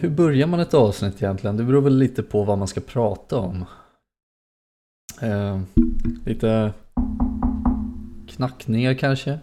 [0.00, 1.56] hur börjar man ett avsnitt egentligen?
[1.56, 3.64] Det beror väl lite på vad man ska prata om.
[5.22, 5.60] Eh,
[6.26, 6.72] lite
[8.28, 9.38] knackningar kanske?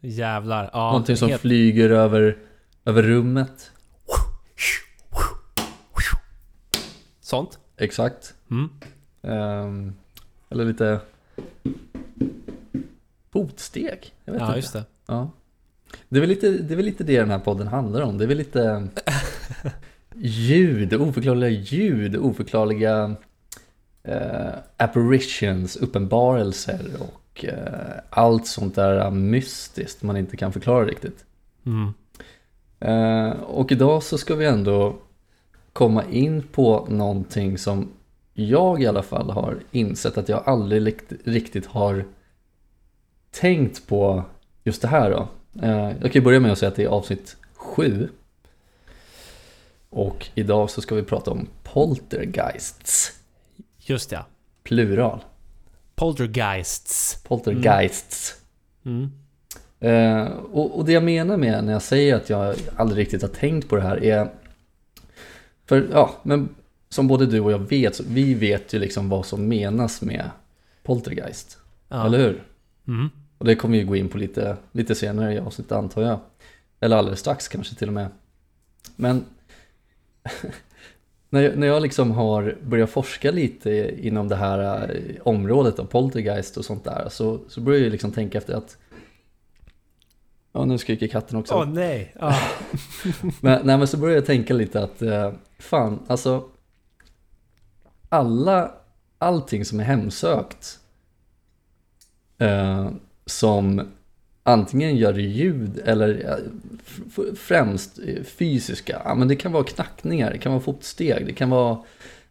[0.00, 0.70] Jävlar.
[0.72, 2.38] Ja, Någonting som helt- flyger över,
[2.84, 3.70] över rummet.
[7.20, 7.58] Sånt.
[7.76, 8.34] Exakt.
[8.50, 8.68] Mm.
[9.22, 9.94] Ehm,
[10.50, 11.00] eller lite
[13.32, 14.14] fotsteg.
[14.24, 14.58] Jag vet Ja, inte.
[14.58, 14.84] just det.
[15.06, 15.30] Ja.
[16.08, 18.18] Det, är väl lite, det är väl lite det den här podden handlar om.
[18.18, 18.88] Det är väl lite
[20.16, 23.16] ljud, oförklarliga ljud, oförklarliga
[24.02, 31.24] eh, apparitions, uppenbarelser och eh, allt sånt där mystiskt man inte kan förklara riktigt.
[31.66, 31.92] Mm.
[32.80, 34.96] Eh, och idag så ska vi ändå
[35.72, 37.88] komma in på någonting som
[38.34, 42.04] jag i alla fall har insett att jag aldrig riktigt har
[43.30, 44.24] tänkt på
[44.64, 45.28] just det här då.
[45.62, 48.08] Eh, jag kan ju börja med att säga att det är avsnitt 7.
[49.92, 53.12] Och idag så ska vi prata om poltergeists,
[53.78, 54.24] Just det.
[54.62, 55.24] plural.
[55.94, 57.22] Poltergeists.
[57.24, 58.34] Poltergeists.
[58.84, 59.12] Mm.
[59.80, 63.28] Eh, och, och det jag menar med när jag säger att jag aldrig riktigt har
[63.28, 64.30] tänkt på det här är
[65.66, 66.48] För ja, men
[66.88, 70.30] som både du och jag vet, vi vet ju liksom vad som menas med
[70.82, 71.58] poltergeist.
[71.88, 72.06] Ja.
[72.06, 72.42] Eller hur?
[72.88, 73.08] Mm.
[73.38, 76.20] Och det kommer vi gå in på lite, lite senare i avsnittet antar jag.
[76.80, 78.08] Eller alldeles strax kanske till och med.
[78.96, 79.24] Men
[81.30, 85.84] när, jag, när jag liksom har börjat forska lite inom det här eh, området av
[85.84, 88.76] poltergeist och sånt där så, så börjar jag liksom tänka efter att
[90.54, 91.54] Ja, nu skriker katten också.
[91.54, 92.14] Åh nej.
[92.20, 92.38] Ja.
[93.40, 96.44] Men, nej, men så började jag tänka lite att eh, fan, alltså
[98.08, 98.74] alla,
[99.18, 100.78] allting som är hemsökt
[102.38, 102.90] eh,
[103.26, 103.88] som
[104.42, 110.38] antingen gör ljud eller eh, främst eh, fysiska, ja, men det kan vara knackningar, det
[110.38, 111.78] kan vara fotsteg, det kan vara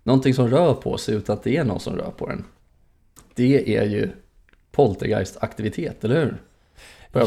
[0.04, 2.44] någonting som rör på sig utan att det är någon som rör på den.
[3.36, 4.10] Det är ju
[4.72, 6.38] poltergeist-aktivitet, eller hur?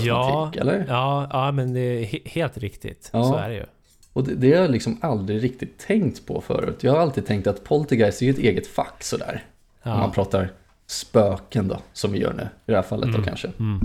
[0.01, 0.85] Ja, eller?
[0.89, 3.11] ja, ja, men det är he- helt riktigt.
[3.13, 3.25] Ja.
[3.25, 3.65] Så är det ju.
[4.13, 6.77] Och det, det har jag liksom aldrig riktigt tänkt på förut.
[6.83, 9.45] Jag har alltid tänkt att poltergeist är ju ett eget fack sådär.
[9.83, 10.11] Om man Ja.
[10.15, 10.53] pratar
[10.87, 12.43] spöken då, som vi gör nu.
[12.43, 13.25] I det här fallet då Mm.
[13.25, 13.49] kanske.
[13.59, 13.81] Mm.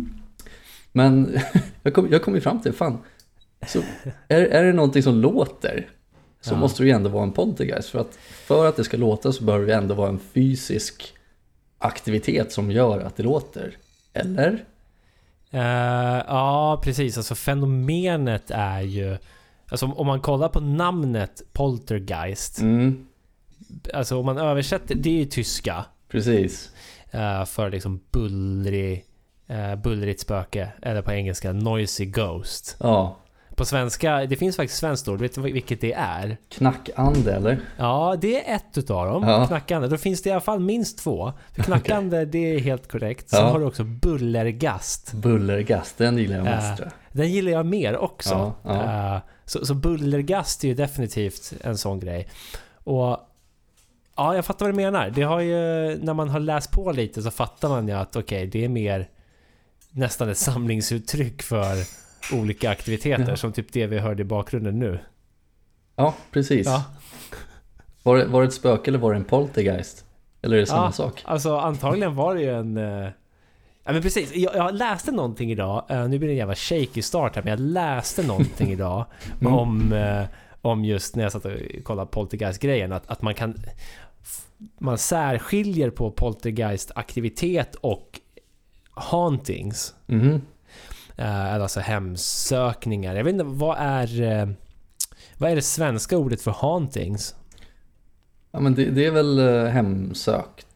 [0.91, 1.37] Men
[1.83, 2.97] jag kom, jag kom ju fram till, fan,
[3.67, 3.79] så
[4.27, 5.89] är, är det någonting som låter
[6.41, 6.57] så Ja.
[6.59, 7.89] måste det ju ändå vara en poltergeist.
[7.89, 11.13] För att, för att det ska låta så behöver det ändå vara en fysisk
[11.77, 13.77] aktivitet som gör att det låter.
[14.13, 14.65] Eller?
[15.51, 17.17] Eh, ja, precis.
[17.17, 19.17] Alltså fenomenet är ju...
[19.71, 22.59] Alltså om man kollar på namnet Poltergeist.
[22.61, 23.07] Mm,
[23.93, 25.85] Alltså om man översätter, det är ju tyska.
[26.11, 26.71] precis.
[27.11, 29.05] eh, för liksom bullrig,
[29.51, 30.69] uh, bullrigt spöke.
[30.81, 32.77] Eller på engelska noisy ghost.
[32.79, 33.15] Ja,
[33.55, 35.19] På svenska, det finns faktiskt svenskt ord.
[35.19, 36.37] Vet du vilket det är?
[36.49, 37.59] knackande eller?
[37.77, 39.23] Ja, det är ett utav dem.
[39.27, 39.47] Ja.
[39.47, 39.87] Knackande.
[39.87, 41.33] Då finns det i alla fall minst två.
[41.55, 43.29] För knackande, det är helt korrekt.
[43.29, 43.49] Sen Ja.
[43.49, 45.13] har du också bullergast.
[45.13, 47.17] Bullergast, den gillar jag mest Äh, tror jag.
[47.21, 48.53] Den gillar jag mer också.
[48.63, 49.15] Ja.
[49.15, 52.27] Eh, så, så bullergast är ju definitivt en sån grej.
[52.83, 53.17] Och
[54.15, 55.09] ja, jag fattar vad du menar.
[55.09, 55.55] Det har ju,
[56.01, 59.09] när man har läst på lite så fattar man ju att okej, det är mer
[59.91, 61.75] nästan ett samlingsuttryck för
[62.33, 63.35] olika aktiviteter Ja.
[63.37, 64.99] som typ det vi hörde i bakgrunden nu.
[65.95, 66.67] Ja, precis.
[66.67, 66.83] Ja,
[68.03, 70.05] Var, det, var det ett spöke eller var det en poltergeist?
[70.41, 70.91] Eller är det samma Ja.
[70.91, 71.21] sak?
[71.25, 72.77] alltså antagligen var det ju en...
[72.77, 73.09] eh,
[73.83, 77.01] Ja men precis, jag, jag läste någonting idag, eh, nu blir det en jävla shaky
[77.01, 79.05] start här, men jag läste någonting idag
[79.41, 79.53] Mm.
[79.53, 80.23] om, eh,
[80.61, 81.51] om just när jag satt och
[81.83, 83.55] kollade Poltergeist-grejen, att, att man kan...
[84.79, 88.19] Man särskiljer på Poltergeist-aktivitet och
[88.93, 89.93] hauntings.
[90.05, 90.41] Mhm.
[91.17, 93.15] Eh, alltså hemsökningar.
[93.15, 94.21] Jag vet inte, vad är...
[94.21, 94.49] eh,
[95.37, 97.35] Vad är det svenska ordet för hauntings?
[98.51, 100.67] Ja men det, det är väl eh, hemsökt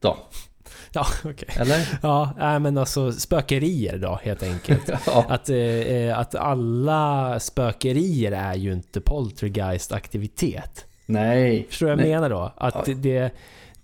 [0.00, 0.16] då,
[0.92, 1.48] Ja, okej.
[1.56, 1.98] eller?
[2.02, 4.88] Ja, nej, men alltså spökerier då helt enkelt.
[5.06, 5.24] ja.
[5.28, 10.84] Att, eh, att alla spökerier är ju inte poltergeist-aktivitet.
[11.06, 11.66] Nej.
[11.68, 12.14] Förstår du vad jag Nej.
[12.14, 12.52] menar då?
[12.56, 12.94] Att Ja.
[12.96, 13.30] det,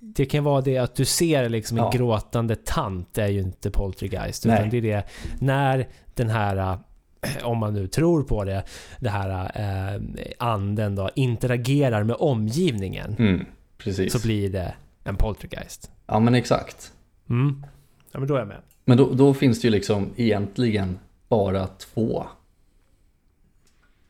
[0.01, 1.91] det kan vara det att du ser liksom en Ja.
[1.91, 4.47] gråtande tant är ju inte poltergeist.
[4.47, 5.05] Utan det är det
[5.41, 6.79] när den här,
[7.23, 8.65] eh, om man nu tror på det,
[9.01, 9.51] det här
[9.95, 10.01] eh,
[10.39, 13.17] anden då interagerar med omgivningen.
[13.19, 13.47] Mm,
[13.79, 14.13] precis.
[14.13, 14.75] Så blir det
[15.05, 15.91] en poltergeist.
[16.07, 16.93] Ja men exakt.
[17.31, 17.67] Mm.
[18.13, 18.61] Ja men då är jag med.
[18.85, 20.99] Men då, då finns det ju liksom egentligen
[21.29, 22.27] bara två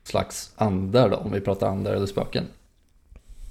[0.02, 2.44] slags andar då, om vi pratar andar eller spöken.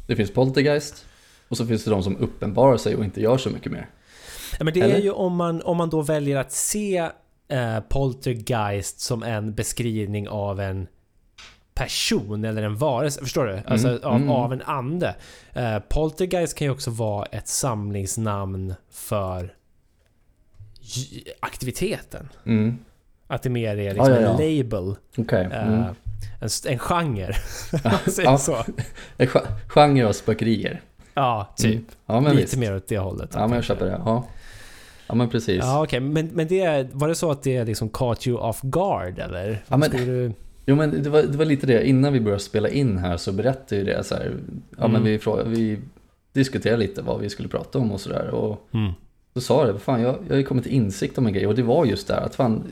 [0.08, 1.06] Det finns poltergeist
[1.50, 3.90] och så finns det de som uppenbarar sig och inte gör så mycket mer.
[4.60, 4.96] Ja, men det Eller?
[4.96, 6.98] är ju om man, om man då väljer att se
[7.48, 10.88] eh, poltergeist som en beskrivning av en
[11.74, 13.22] person eller en varelse.
[13.22, 13.62] Förstår du?
[13.68, 14.30] Alltså Mm, av, mm.
[14.30, 15.16] av en ande.
[15.54, 19.54] Eh, poltergeist kan ju också vara ett samlingsnamn för
[21.40, 22.30] aktiviteten.
[22.46, 22.78] Mm.
[23.28, 24.30] Att det mer är liksom Ja, ja, ja.
[24.44, 24.96] en label.
[25.18, 25.50] Okej.
[25.52, 25.80] eh, Mm.
[26.42, 27.34] en, en genre.
[28.24, 28.38] Ja.
[28.38, 28.56] så.
[29.18, 30.82] En gen- Genre av spökerier.
[31.18, 31.74] Ja, typ.
[31.76, 31.86] Mm.
[32.06, 32.58] Ja men Lite visst.
[32.58, 33.30] mer åt det hållet.
[33.34, 34.02] Ja men jag köper det.
[34.06, 34.26] Ja,
[35.08, 35.58] ja men precis.
[35.64, 39.20] Ja okej, men, men det, var det så att det liksom caught you off guard
[39.20, 39.64] eller?
[39.68, 40.32] Ja, men- du...
[40.70, 43.32] Jo men det var, det var lite det, innan vi började spela in här så
[43.32, 44.34] berättade ju det så här,
[44.78, 44.92] ja Mm.
[44.92, 45.80] men vi, vi
[46.34, 48.92] diskuterade lite vad vi skulle prata om och sådär och Mm.
[49.34, 51.56] så sa det, fan jag, jag har ju kommit till insikt om en grej och
[51.56, 52.64] det var just där att fan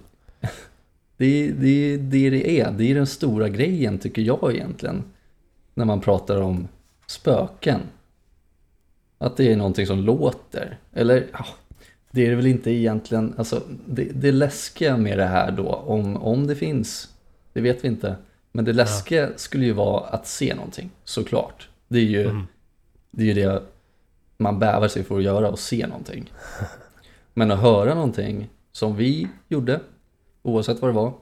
[1.18, 5.03] det, det, det det är, det är den stora grejen tycker jag egentligen
[5.74, 6.68] när man pratar om
[7.07, 7.80] spöken.
[9.17, 11.45] Att det är någonting som låter, eller ja,
[12.12, 16.17] det är det väl inte egentligen, alltså det, det läskiga med det här då, om,
[16.17, 17.09] om det finns,
[17.53, 18.15] det vet vi inte.
[18.51, 21.69] Men det läskiga skulle ju vara att se någonting, såklart.
[21.88, 22.47] Det är ju, Mm.
[23.12, 23.62] det, är ju det
[24.38, 26.31] man bävar sig för att göra, och se någonting.
[27.33, 29.79] Men att höra någonting som vi gjorde,
[30.44, 31.13] oavsett vad det var,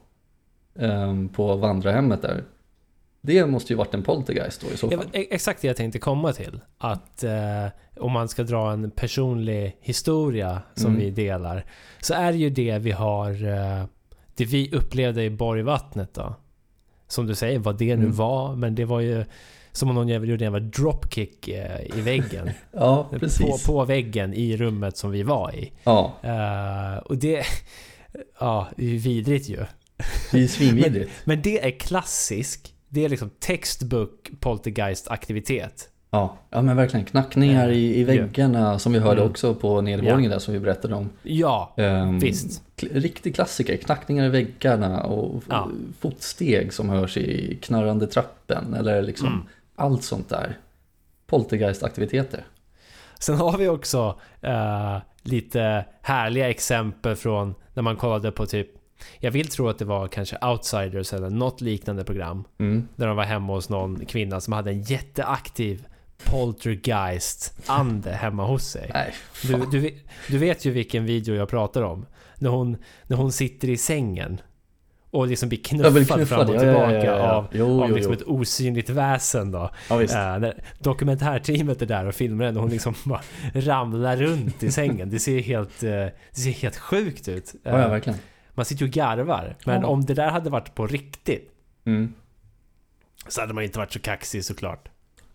[0.75, 2.43] ehm, på vandrarhemmet där.
[3.25, 4.97] Det måste ju varit en poltergeist då i så fall.
[4.99, 6.59] men e- exakt det jag tänkte komma till.
[6.77, 7.67] Att eh,
[7.97, 10.99] om man ska dra en personlig historia som Mm.
[10.99, 11.65] vi delar.
[12.01, 13.29] Så är det ju det vi har...
[13.47, 13.85] Eh,
[14.35, 16.35] det vi upplevde i Borgvattnet då.
[17.07, 18.15] Som du säger, vad det nu Mm.
[18.15, 18.55] var.
[18.55, 19.25] Men det var ju
[19.71, 22.49] som om någon jävel gjorde en dropkick eh, i väggen.
[22.71, 23.65] Ja, på, precis.
[23.65, 25.71] på väggen i rummet som vi var i.
[25.83, 27.43] Ja, Eh, och det...
[28.39, 29.57] Ja, det är ju vidrigt ju.
[30.31, 31.11] det är ju svinvidrigt.
[31.25, 32.72] Men det är klassisk.
[32.93, 35.89] Det är liksom textbook poltergeist-aktivitet.
[36.09, 37.05] Ja, ja men verkligen.
[37.05, 38.05] Knackningar i, i Ja.
[38.07, 39.31] väggarna som vi hörde Mm.
[39.31, 41.09] också på nedervåningen där som vi berättade om.
[41.23, 42.63] Ja, Ehm, Visst.
[42.91, 43.77] Riktig klassiker.
[43.77, 45.69] Knackningar i väggarna och Ja.
[45.99, 49.39] fotsteg som hörs i knarrande trappen eller liksom Mm.
[49.75, 50.57] allt sånt där.
[51.27, 52.43] Poltergeist-aktiviteter.
[53.19, 58.67] Sen har vi också eh, lite härliga exempel från när man kollade på typ
[59.19, 62.43] jag vill tro att det var kanske Outsiders eller något liknande program.
[62.59, 62.87] Mm.
[62.95, 65.85] Där de var hemma hos någon kvinna som hade en jätteaktiv
[66.23, 68.91] poltergeist-ande hemma hos sig.
[68.93, 69.13] Nej,
[69.47, 69.93] Du, du, vet-
[70.27, 72.05] du vet ju vilken video jag pratar om.
[72.37, 72.77] När hon,
[73.07, 74.41] när hon sitter i sängen.
[75.11, 76.65] Och liksom blir knuffad knuffa fram och det.
[76.65, 78.19] Ja, ja, tillbaka ja, av, Jo, av jo, liksom jo.
[78.19, 79.69] ett osynligt väsen då.
[79.89, 80.15] Ja, visst.
[80.15, 80.37] Äh,
[80.79, 83.21] dokumentärteamet är där och filmar den och hon liksom bara
[83.53, 85.09] ramlar runt i sängen.
[85.09, 87.53] Det ser helt, eh, det ser helt sjukt ut.
[87.63, 88.19] Ja, ja, Eh, verkligen.
[88.53, 89.55] Man sitter ju och garvar.
[89.65, 89.87] Men Ja.
[89.87, 91.49] om det där hade varit på riktigt
[91.85, 92.13] Mm.
[93.27, 94.89] så hade man inte varit så kaxig såklart.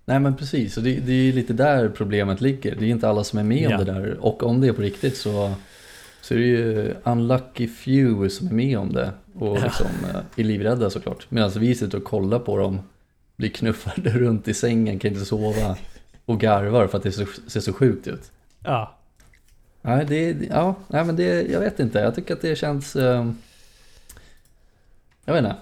[0.04, 2.76] Nej men precis, och det, det är ju lite där problemet ligger.
[2.76, 3.78] Det är inte alla som är med Ja.
[3.78, 4.16] om det där.
[4.20, 5.54] Och om det är på riktigt så,
[6.20, 9.12] så är det ju unlucky few som är med om det.
[9.34, 9.64] Och Ja.
[9.64, 11.26] liksom eh, är livrädda såklart.
[11.30, 12.80] Medan vi sitter och kollar på dem,
[13.36, 15.76] blir knuffade runt i sängen, kan inte sova
[16.24, 18.30] och garvar för att det ser, ser så sjukt ut.
[18.64, 18.97] Ja.
[19.88, 21.98] Nej, det, ja, nej men det, jag vet inte.
[21.98, 22.96] Jag tycker att det känns...
[22.96, 23.30] eh,
[25.24, 25.56] jag vet inte.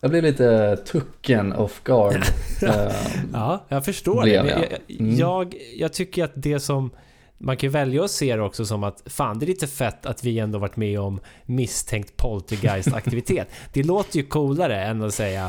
[0.00, 2.22] Jag blev lite tucken off guard.
[2.62, 2.92] Eh,
[3.32, 4.30] Ja, jag förstår det.
[4.30, 4.46] Jag.
[4.46, 4.64] jag,
[5.00, 5.16] Mm.
[5.16, 6.90] jag, jag tycker att det som...
[7.38, 10.06] Man kan ju välja att se det också som att fan det är lite fett
[10.06, 13.48] att vi ändå varit med om misstänkt poltergeist-aktivitet.
[13.72, 15.46] det låter ju coolare än att säga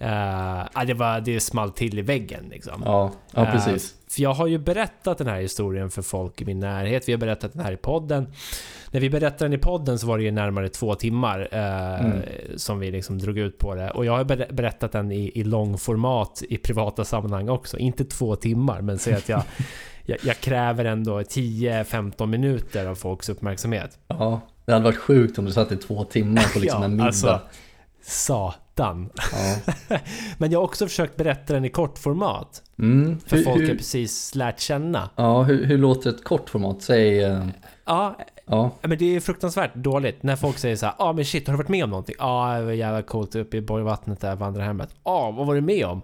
[0.00, 2.82] uh, det, var, det small till i väggen liksom.
[2.84, 3.94] ja, ja, Eh, precis.
[4.10, 7.08] För jag har ju berättat den här historien för folk i min närhet.
[7.08, 8.26] Vi har berättat den här i podden.
[8.90, 12.18] När vi berättade den i podden så var det ju närmare två timmar eh, Mm.
[12.56, 13.90] som vi liksom drog ut på det.
[13.90, 17.78] Och jag har ber- berättat den i, i långformat i privata sammanhang också.
[17.78, 19.42] Inte två timmar, men säg att jag,
[20.08, 23.98] jag, jag kräver ändå 10-15 minuter av folks uppmärksamhet.
[24.08, 26.90] Ja, det hade varit sjukt om du satt i två timmar på liksom Ja, en
[26.90, 27.04] middag.
[27.06, 27.40] alltså.
[28.02, 29.10] Satan.
[29.32, 29.98] Ja.
[30.38, 32.62] Men jag har också försökt berätta den i kortformat.
[32.78, 33.20] Mm.
[33.26, 35.10] För Hur, folk hur, är precis lärt känna.
[35.16, 36.82] ja, hur, hur låter ett kort format?
[36.82, 37.24] Säg...
[37.24, 37.46] eh,
[37.84, 38.16] Ja,
[38.50, 41.46] Ja, men det är fruktansvärt dåligt när folk säger så här, ja ah, men shit,
[41.46, 42.14] har du varit med om någonting?
[42.18, 44.88] Ja, det var jävla coolt uppe i Borgvattnet där, vandrarhemmet.
[45.04, 46.02] Ja, ah, vad var du med om?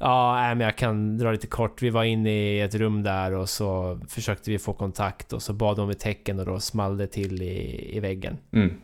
[0.00, 1.82] Ja, nej, men jag kan dra lite kort.
[1.82, 5.52] Vi var inne i ett rum där och så försökte vi få kontakt och så
[5.52, 8.38] bad de om ett tecken och då small det till i, i väggen.
[8.52, 8.74] mm.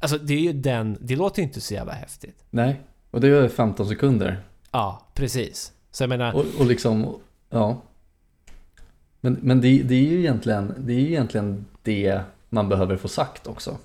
[0.00, 2.44] Alltså det är ju den, det låter ju inte så jävla häftigt.
[2.50, 2.80] nej.
[3.10, 4.40] Och det är 15 sekunder.
[4.70, 5.72] Ja, precis.
[5.90, 7.16] Så jag menar, Och, och liksom,
[7.50, 7.82] ja.
[9.20, 13.08] Men, men det, det är ju egentligen, det är ju egentligen det man behöver få
[13.08, 13.76] sagt också.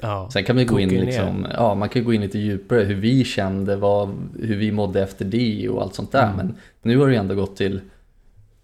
[0.00, 0.30] Ja.
[0.32, 1.04] Sen kan vi gå in ner.
[1.04, 4.08] liksom, ja man kan gå in lite djupare hur vi kände, vad,
[4.40, 6.24] hur vi mådde efter det och allt sånt där.
[6.24, 6.36] Mm.
[6.36, 7.80] Men nu har det ju ändå gått till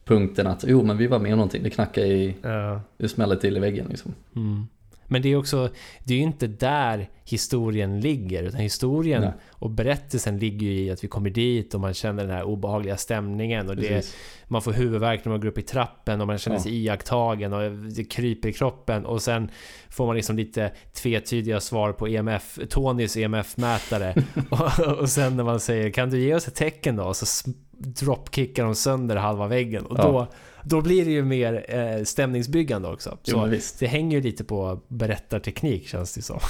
[0.04, 2.80] punkten att jo men vi var med om någonting, det knackade i, Ja.
[2.96, 4.14] det smällde till i väggen liksom.
[4.36, 4.66] Mm.
[5.06, 5.68] Men det är också,
[6.04, 8.42] det är ju inte där historien ligger.
[8.42, 9.32] Utan historien Nej.
[9.50, 12.96] och berättelsen ligger ju i att vi kommer dit och man känner den här obehagliga
[12.96, 13.68] stämningen.
[13.68, 14.06] Och det,
[14.48, 16.62] man får huvudvärk när man går upp i trappen och man känner Ja.
[16.62, 19.06] sig iakttagen och det kryper i kroppen.
[19.06, 19.50] Och sen
[19.88, 24.14] får man liksom lite tvetydiga svar på EMF, Tonys EMF-mätare.
[24.50, 27.14] och, och sen när man säger kan du ge oss ett tecken då?
[27.14, 27.44] Så s-
[27.78, 29.86] dropkickar de sönder halva väggen.
[29.86, 30.02] Och Ja.
[30.02, 30.26] då,
[30.64, 33.18] då blir det ju mer eh, stämningsbyggande också.
[33.24, 33.78] Jo, Så visst.
[33.78, 36.40] det hänger ju lite på berättarteknik känns det som.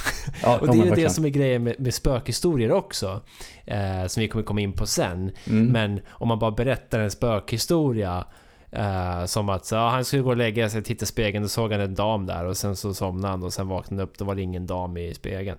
[0.41, 3.21] Ja, Och det är ju det som är grejen med, med spökhistorier också.
[3.65, 5.31] Eh, som vi kommer komma in på sen.
[5.47, 5.65] Mm.
[5.65, 8.25] Men om man bara berättar en spökhistoria
[8.71, 11.49] eh, som att så, ja, han skulle gå och lägga sig, titta i spegeln, då
[11.49, 14.17] såg han en dam där och sen så somnade han och sen vaknade han upp,
[14.17, 15.57] då var det ingen dam i spegeln.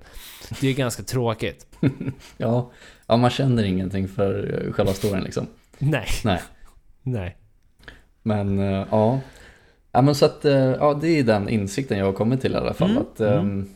[0.48, 1.66] Det är ju ganska tråkigt.
[2.36, 2.70] Ja,
[3.06, 5.46] ja, man känner ingenting för eh, själva storyn liksom.
[5.78, 6.06] Nej.
[6.24, 6.42] Nej.
[7.02, 7.36] Nej.
[8.26, 9.20] Men eh, ja.
[9.92, 12.56] ja, men så att eh, ja, det är den insikten jag har kommit till i
[12.56, 12.90] alla fall.
[12.90, 13.68] Mm, Att, ehm,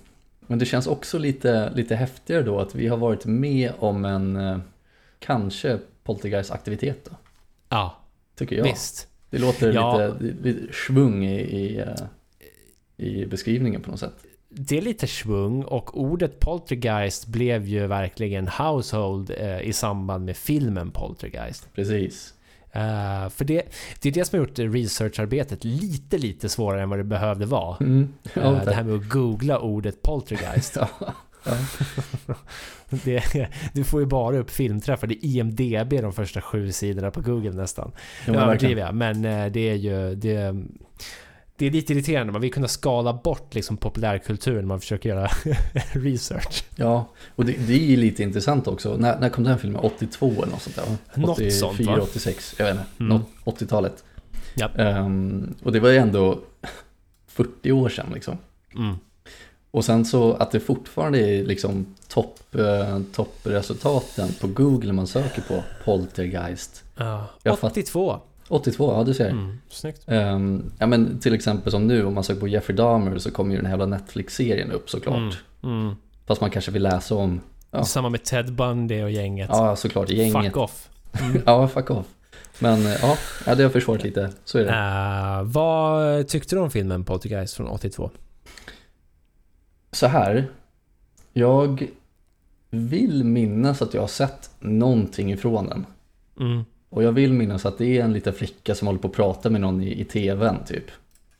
[0.46, 4.36] Men det känns också lite, lite häftigare då att vi har varit med om en
[4.36, 4.58] eh,
[5.18, 7.16] kanske poltergeist-aktivitet då,
[7.68, 7.96] Ja,
[8.34, 8.64] tycker jag.
[8.64, 9.08] visst.
[9.30, 10.08] Det låter Ja.
[10.18, 11.84] lite, lite svung i, i,
[12.96, 14.14] i beskrivningen på något sätt.
[14.48, 20.36] Det är lite svung och ordet poltergeist blev ju verkligen household eh, i samband med
[20.36, 21.68] filmen Poltergeist.
[21.74, 22.34] Precis.
[22.72, 23.62] Eh, för det,
[24.00, 27.76] det är det som har gjort researcharbetet lite, lite svårare än vad det behövde vara.
[27.80, 28.08] Mm.
[28.34, 30.76] Ja, Eh, det här med att googla ordet poltergeist.
[30.80, 31.12] ja.
[33.04, 35.06] Det, du får ju bara upp filmträffar.
[35.06, 37.92] Det är IMDB de första sju sidorna på Google nästan.
[38.26, 40.14] Nu men överdriver jag, men eh, det är ju...
[40.14, 40.54] Det,
[41.60, 42.32] det är lite irriterande.
[42.32, 45.28] Man vill kunna skala bort liksom populärkultur när man försöker göra
[45.92, 46.64] research.
[46.76, 48.96] Ja, och det, det är lite intressant också.
[48.96, 49.80] När, när kom den filmen?
[49.80, 50.84] 82 eller något sånt där?
[51.20, 51.98] Något 84, sånt, va?
[52.02, 52.86] 86, jag vet inte.
[53.00, 53.08] Mm.
[53.44, 54.04] Något 80-talet.
[54.54, 54.78] Japp.
[54.78, 56.38] Ehm, och det var ju ändå
[57.26, 58.38] 40 år sedan liksom.
[58.76, 58.96] Mm.
[59.70, 65.42] Och sen så att det fortfarande är liksom topp, eh, toppresultaten på Google man söker
[65.42, 66.84] på Poltergeist.
[66.96, 68.20] Ja, Jag fatt- 82.
[68.50, 69.28] 82, ja du ser.
[69.30, 70.04] Mm, snyggt.
[70.06, 73.50] Ehm, ja men till exempel som nu om man söker på Jeffrey Dahmer så kommer
[73.50, 75.16] ju den här jävla Netflix-serien upp såklart.
[75.62, 75.94] Mm, mm.
[76.26, 77.40] Fast man kanske vill läsa om,
[77.70, 77.84] Ja.
[77.84, 79.50] Samma med Ted Bundy och gänget.
[79.52, 80.44] ja såklart gänget.
[80.44, 80.88] Fuck off.
[81.20, 81.42] Mm.
[81.46, 82.06] Ja, fuck off.
[82.58, 83.16] Men eh, ja,
[83.46, 84.70] ja, det har försvarat lite, så är det.
[84.70, 88.10] Eh, vad tyckte du om filmen Poltergeist från 82?
[89.92, 90.48] Så här,
[91.32, 91.88] jag
[92.70, 95.86] vill minnas att jag har sett någonting ifrån den.
[96.40, 96.64] Mm.
[96.90, 99.50] Och jag vill minnas att det är en liten flicka som håller på att prata
[99.50, 100.84] med någon i, i tvn typ.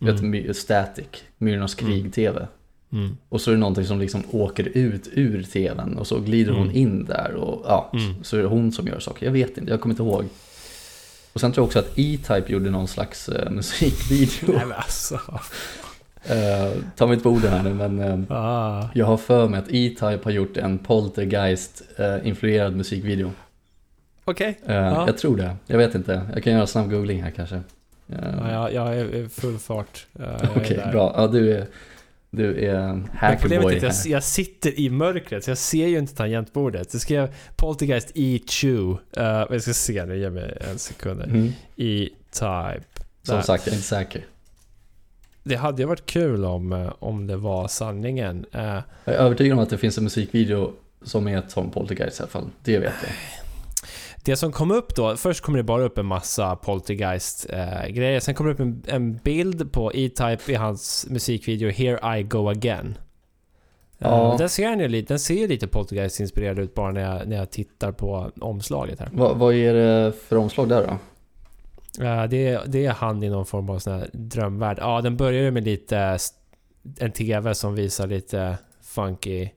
[0.01, 0.33] Mm.
[0.33, 1.07] Vet, Static,
[1.39, 2.47] Myrornas krig-tv.
[2.93, 3.17] Mm.
[3.29, 6.63] Och så är det någonting som liksom åker ut ur tvn och så glider hon
[6.63, 6.77] Mm.
[6.77, 8.25] in där och ja, Mm.
[8.25, 9.27] så är det hon som gör saker.
[9.27, 10.25] Jag vet inte, jag kommer inte ihåg.
[11.33, 14.57] Och sen tror jag också att E-Type gjorde någon slags eh, musikvideo.
[14.57, 15.21] Nej men alltså.
[16.25, 18.89] Eh, ta mig inte på orden här nu men eh, Ah.
[18.95, 23.31] jag har för mig att E-Type har gjort en Poltergeist-influerad musikvideo.
[24.25, 24.59] Okej.
[24.67, 25.07] Eh, Ja.
[25.07, 26.23] Jag tror det, jag vet inte.
[26.35, 27.55] Jag kan göra en snabb googling här kanske.
[28.09, 30.07] Eh, Ja, jag, jag är full fart.
[30.21, 30.93] Eh, Okej, där.
[30.93, 31.15] bra.
[31.17, 31.67] Ja, du är,
[32.31, 34.11] du är hackerboy är att jag, här.
[34.11, 36.89] jag sitter i mörkret, så jag ser ju inte tangentbordet.
[36.95, 38.67] Jag skrev Poltergeist E2.
[38.69, 38.97] Uh,
[39.51, 41.23] jag ska se nu, ge mig en sekund.
[41.23, 41.53] Mm.
[41.77, 42.85] E-Type.
[43.23, 43.43] Som Där.
[43.43, 44.25] sagt, jag är inte säker.
[45.43, 48.47] Det hade ju varit kul om, eh, om det var sanningen.
[48.53, 48.63] Eh,
[49.05, 50.73] Jag är övertygad om att det finns en musikvideo
[51.03, 52.51] som är som Poltergeist i alla fall.
[52.65, 53.11] Det vet jag.
[54.25, 58.21] Det som kom upp då, först kommer det bara upp en massa Poltergeist-grejer.
[58.21, 62.49] Sen kommer det upp en, en bild på E-Type i hans musikvideo Here I Go
[62.49, 62.99] Again.
[63.99, 64.31] Ja.
[64.33, 67.37] Uh, den ser ju lite, den ser ju lite Poltergeist-inspirerad ut bara när jag, när
[67.37, 69.09] jag tittar på omslaget här.
[69.13, 70.93] Vad, vad är det för omslag där då?
[72.05, 74.79] Uh, det, det är han i någon form av sån här drömvärld.
[74.81, 76.19] Ja, den börjar ju med lite...
[76.99, 79.49] En TV som visar lite funky...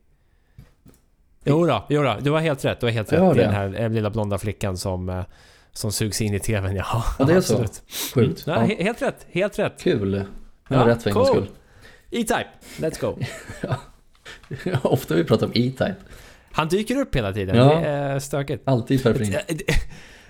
[1.43, 2.79] Jo då, jo då, du har helt rätt.
[2.79, 3.35] Du har helt Ja, rätt.
[3.35, 5.23] Det är den här eh, lilla blonda flickan som, eh,
[5.71, 6.75] som sugs in i TVn.
[6.75, 7.53] Ja, Ja, det är så.
[7.53, 7.81] absolut.
[8.13, 8.47] Sjukt.
[8.47, 8.59] Mm.
[8.61, 9.25] Ja, he- helt rätt.
[9.31, 9.81] Helt rätt.
[9.83, 10.13] kul.
[10.13, 10.25] Jag
[10.69, 11.25] Ja, har rätt för en cool.
[11.25, 11.47] skull.
[12.11, 12.47] E-Type,
[12.77, 13.17] let's go.
[14.81, 15.95] Ofta vi pratar om E-Type.
[16.51, 17.55] Han dyker upp hela tiden.
[17.57, 17.63] Ja.
[17.79, 18.63] Det är stökigt.
[18.65, 19.35] Alltid in.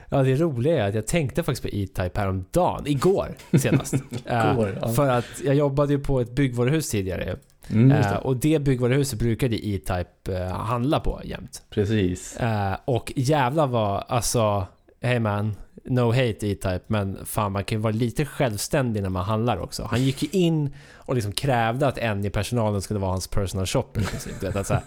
[0.10, 2.88] Ja, det roliga är att jag tänkte faktiskt på E-Type häromdagen.
[2.88, 3.93] Igår senast.
[4.25, 4.88] Eh, Igår, ja.
[4.93, 7.36] För att jag jobbade ju på ett byggvaruhus tidigare.
[7.70, 8.17] Mm, Eh, det.
[8.17, 11.62] och det byggvaruhuset brukade E-Type eh, handla på jämt.
[11.70, 12.38] Precis.
[12.38, 14.67] Eh, och jävla var alltså,
[15.01, 15.55] hey man,
[15.86, 19.84] no hate E-Type, men fan man kan ju vara lite självständig när man handlar också.
[19.84, 23.65] Han gick ju in och liksom krävde att en i personalen skulle vara hans personal
[23.65, 24.01] shopper.
[24.01, 24.34] i princip.
[24.39, 24.84] Du vet, att så här,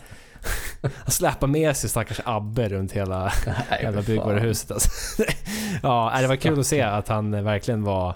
[0.83, 3.25] han släpade med sig stackars Abbe runt hela
[3.71, 4.05] Nej, fan.
[4.07, 4.91] byggvaruhuset alltså.
[5.83, 8.15] Ja, det var kul att se att han verkligen var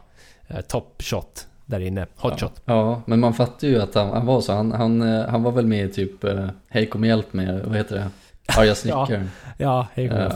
[0.48, 1.46] eh, top shot.
[1.70, 2.06] Där inne.
[2.16, 2.62] Hotshot.
[2.64, 4.52] Ja, ja, men man fattar ju att han, han var så.
[4.52, 7.76] Han, han, eh, han var väl med i typ eh, Hej kom hjälp med, vad
[7.76, 8.10] heter det?
[8.58, 9.30] Arga snickaren.
[9.58, 10.30] Ja, hej kom Eh,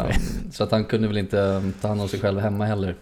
[0.52, 2.94] så att han kunde väl inte ta hand om sig själv hemma heller.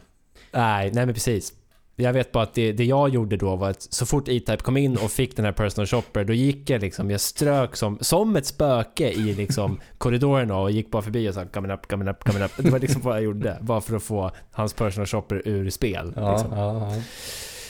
[0.52, 1.52] Nej, nej men precis.
[1.96, 4.76] Jag vet bara att det, det jag gjorde då var att så fort E-Type kom
[4.76, 8.36] in och fick den här personal shopper, då gick jag liksom, jag strök som, som
[8.36, 12.24] ett spöke i liksom korridorerna och gick bara förbi och sa coming up, coming up,
[12.24, 12.50] coming up.
[12.56, 16.12] Det var liksom vad jag gjorde, bara för att få hans personal shopper ur spel.
[16.16, 16.58] Ja, Liksom.
[16.58, 17.02] ja, ja.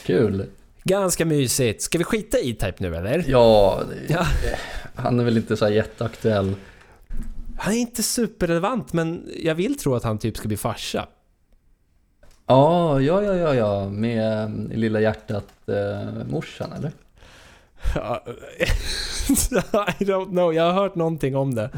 [0.05, 0.45] Kul.
[0.83, 1.81] Ganska mysigt.
[1.81, 3.25] Ska vi skita i E-Type nu eller?
[3.27, 4.25] Ja, det, Ja.
[4.95, 6.55] han är väl inte så jätteaktuell.
[7.57, 11.07] Han är inte superrelevant, men jag vill tro att han typ ska bli farsa.
[12.47, 16.91] Ja, ja, ja, ja, ja, med eh, lilla hjärtat eh, morsan eller?
[19.99, 21.69] I don't know, jag har hört någonting om det.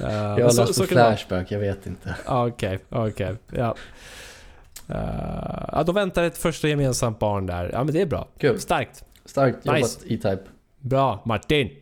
[0.00, 1.10] Uh, Jag har läst på kan det vara.
[1.16, 2.14] Flashback, jag vet inte.
[2.26, 3.36] Ja, Okej, okej.
[3.50, 3.74] Ja.
[4.90, 7.70] Uh, ja, då väntar ett första gemensamt barn där.
[7.72, 8.28] Ja, men det är bra.
[8.38, 8.60] Kul.
[8.60, 9.04] Starkt.
[9.24, 10.00] Starkt jobbat Nice.
[10.04, 10.42] E-Type.
[10.78, 11.70] Bra, Martin.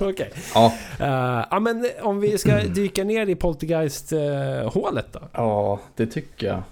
[0.00, 0.32] Okej.
[0.54, 0.72] Ja.
[1.00, 5.20] Uh, ja, men om vi ska dyka ner i Poltergeist-hålet då.
[5.32, 6.62] ja, det tycker jag.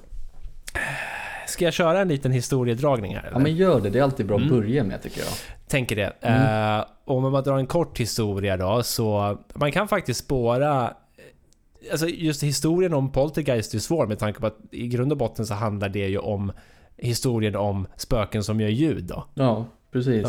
[1.46, 3.22] Ska jag köra en liten historiedragning här?
[3.24, 3.40] Ja, Eller?
[3.40, 3.90] men gör det.
[3.90, 4.56] Det är alltid bra att Mm.
[4.60, 5.28] börja med tycker jag.
[5.68, 6.12] Tänker det.
[6.20, 6.78] Mm.
[6.78, 10.94] Eh, om man bara drar en kort historia då, så man kan faktiskt spåra
[11.90, 15.46] Alltså just historien om Poltergeist är svår med tanke på att i grund och botten
[15.46, 16.52] så handlar det ju om
[16.96, 19.24] historien om spöken som gör ljud då.
[19.35, 20.26] Ja, precis.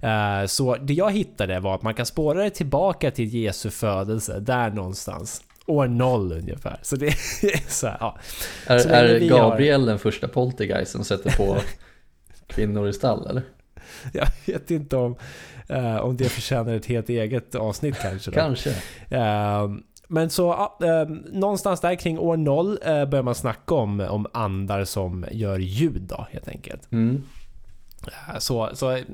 [0.00, 0.40] Ja.
[0.40, 4.40] Eh, så det jag hittade var att man kan spåra det tillbaka till Jesu födelse,
[4.40, 5.42] där någonstans.
[5.66, 6.78] År noll ungefär.
[6.82, 7.06] Så det
[7.42, 8.18] är så här, ja.
[8.66, 11.56] Är, Så är vi har- Gabriel den första poltergeist som sätter på
[12.46, 13.42] kvinnor i stall eller?
[14.12, 15.16] Jag vet inte om,
[15.68, 18.30] eh, om det förtjänar ett helt eget avsnitt kanske.
[18.30, 18.34] Då.
[18.34, 18.70] Kanske.
[20.12, 24.84] Men så eh, någonstans där kring år noll eh, börjar man snacka om, om andar
[24.84, 26.92] som gör ljud då helt enkelt.
[26.92, 27.22] Mm.
[28.06, 29.04] Eh, Så, så eh,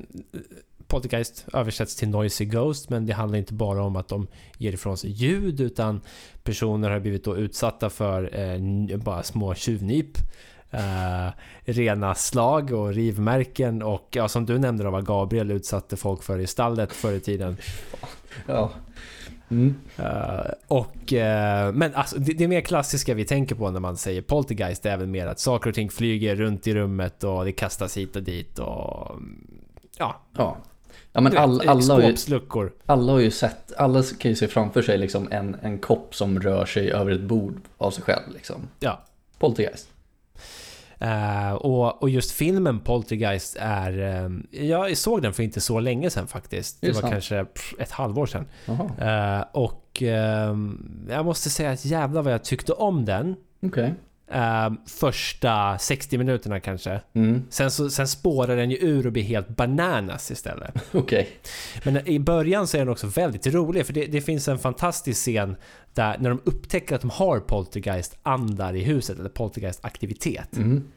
[0.87, 4.97] Poltergeist översätts till Noisy Ghost men det handlar inte bara om att de ger ifrån
[4.97, 6.01] sig ljud utan
[6.43, 10.17] personer har blivit då utsatta för eh, bara små tjuvnyp.
[10.71, 11.29] Eh,
[11.65, 16.39] rena slag och rivmärken och ja, som du nämnde då vad Gabriel utsatte folk för
[16.39, 17.57] i stallet förr i tiden.
[18.47, 18.71] Ja.
[19.49, 19.75] Mm.
[19.97, 24.21] Eh, och, eh, men alltså, det, det mer klassiska vi tänker på när man säger
[24.21, 27.97] poltergeist är väl mer att saker och ting flyger runt i rummet och det kastas
[27.97, 29.15] hit och dit och...
[29.97, 30.57] Ja, Ja.
[31.13, 32.15] Ja men all, alla, har ju,
[32.85, 36.39] alla har ju sett, alla kan ju se framför sig liksom en, en kopp som
[36.39, 38.67] rör sig över ett bord av sig själv liksom.
[38.79, 39.01] Ja.
[39.39, 39.89] Poltergeist.
[40.99, 43.99] Eh, och, och just filmen Poltergeist är...
[43.99, 44.29] eh,
[44.67, 46.81] jag såg den för inte så länge sedan faktiskt.
[46.81, 47.11] Det var sant.
[47.11, 48.45] kanske pff, ett halvår sedan.
[48.99, 53.35] Eh, och ehm, jag måste säga att jävlar vad jag tyckte om den.
[53.65, 53.93] okej.
[54.31, 57.01] Eh, första 60 minuterna kanske.
[57.13, 57.43] Mm.
[57.49, 60.75] Sen, så, sen spårar den ju ur och blir helt bananas istället.
[60.91, 61.29] Okej.
[61.83, 65.21] Men i början så är den också väldigt rolig för det, det finns en fantastisk
[65.21, 65.55] scen
[65.93, 70.57] där när de upptäcker att de har poltergeist-andar i huset eller poltergeist-aktivitet.
[70.57, 70.87] Mm.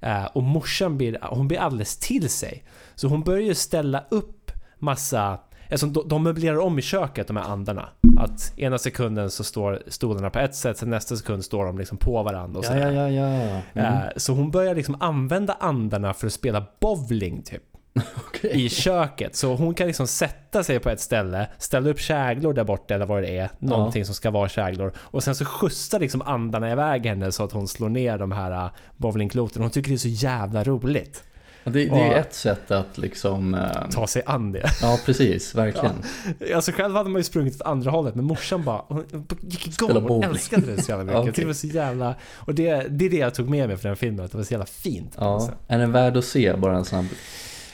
[0.00, 2.64] Eh, och morsan blir, hon blir alldeles till sig.
[2.94, 5.38] Så hon börjar ju ställa upp massa
[5.70, 7.88] Alltså de, de möblerar om i köket de här andarna.
[8.18, 11.98] Att ena sekunden så står stolarna på ett sätt, sen nästa sekund står de liksom
[11.98, 12.90] på varandra och Ja, sådär.
[12.92, 13.60] ja, ja, ja.
[13.82, 13.92] Mm.
[13.94, 17.62] Eh, Så hon börjar liksom använda andarna för att spela bowling typ.
[18.28, 18.64] Okej.
[18.64, 19.36] I köket.
[19.36, 23.06] Så hon kan liksom sätta sig på ett ställe, ställa upp käglor där borta eller
[23.06, 23.50] vad det är.
[23.58, 24.92] Någonting som ska vara käglor.
[24.98, 28.64] Och sen så skjutsar liksom andarna iväg henne så att hon slår ner de här
[28.64, 29.62] uh, bowlingkloten.
[29.62, 31.24] Hon tycker det är så jävla roligt.
[31.68, 33.54] Ja, Det, det är ju ett sätt att liksom...
[33.54, 34.70] eh, Ta sig an det.
[34.82, 35.54] Ja, precis.
[35.54, 35.94] Verkligen.
[36.54, 39.04] Alltså själv hade man ju sprungit åt andra hållet men morsan bara hon
[39.40, 40.08] gick igång.
[40.08, 41.18] Hon älskade det så jävla mycket.
[41.18, 42.14] Ja, tyckte det var så jävla...
[42.34, 44.44] Och det, det är det jag tog med mig från den filmen, att det var
[44.44, 45.14] så jävla fint.
[45.18, 45.40] Ja.
[45.40, 45.54] sätt.
[45.68, 46.56] Är den värd att se?
[46.56, 47.06] Bara en snabb...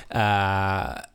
[0.09, 0.19] Eh,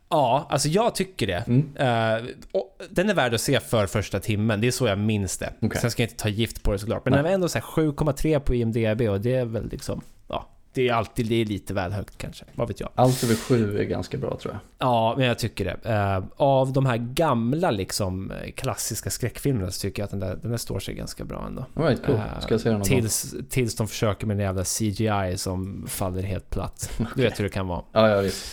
[0.10, 1.44] ja, alltså jag tycker det.
[1.48, 2.28] Mm.
[2.52, 5.54] Och den är värd att se för första timmen, det är så jag minns det.
[5.62, 5.82] Okej.
[5.82, 7.06] Sen ska jag inte ta gift på det såklart.
[7.06, 7.18] Men Nej.
[7.18, 10.02] den var ändå så här 7,3 på IMDB och det är väl liksom...
[10.74, 12.46] Det är alltid det är lite väl högt kanske.
[12.56, 12.90] Vad vet jag.
[12.96, 14.88] Allt över sju är ganska bra tror jag.
[14.88, 15.90] Ja, men jag tycker det.
[15.90, 20.52] Eh, av de här gamla liksom klassiska skräckfilmerna så tycker jag att den där, den
[20.52, 21.66] där står sig ganska bra ändå.
[21.76, 22.16] Alright, cool.
[22.16, 22.84] Eh, Ska jag någon gång?
[22.84, 26.92] Tills, tills de försöker med den jävla CGI som faller helt platt.
[27.16, 27.84] Du vet hur det kan vara.
[27.92, 28.46] Ja, ja visst.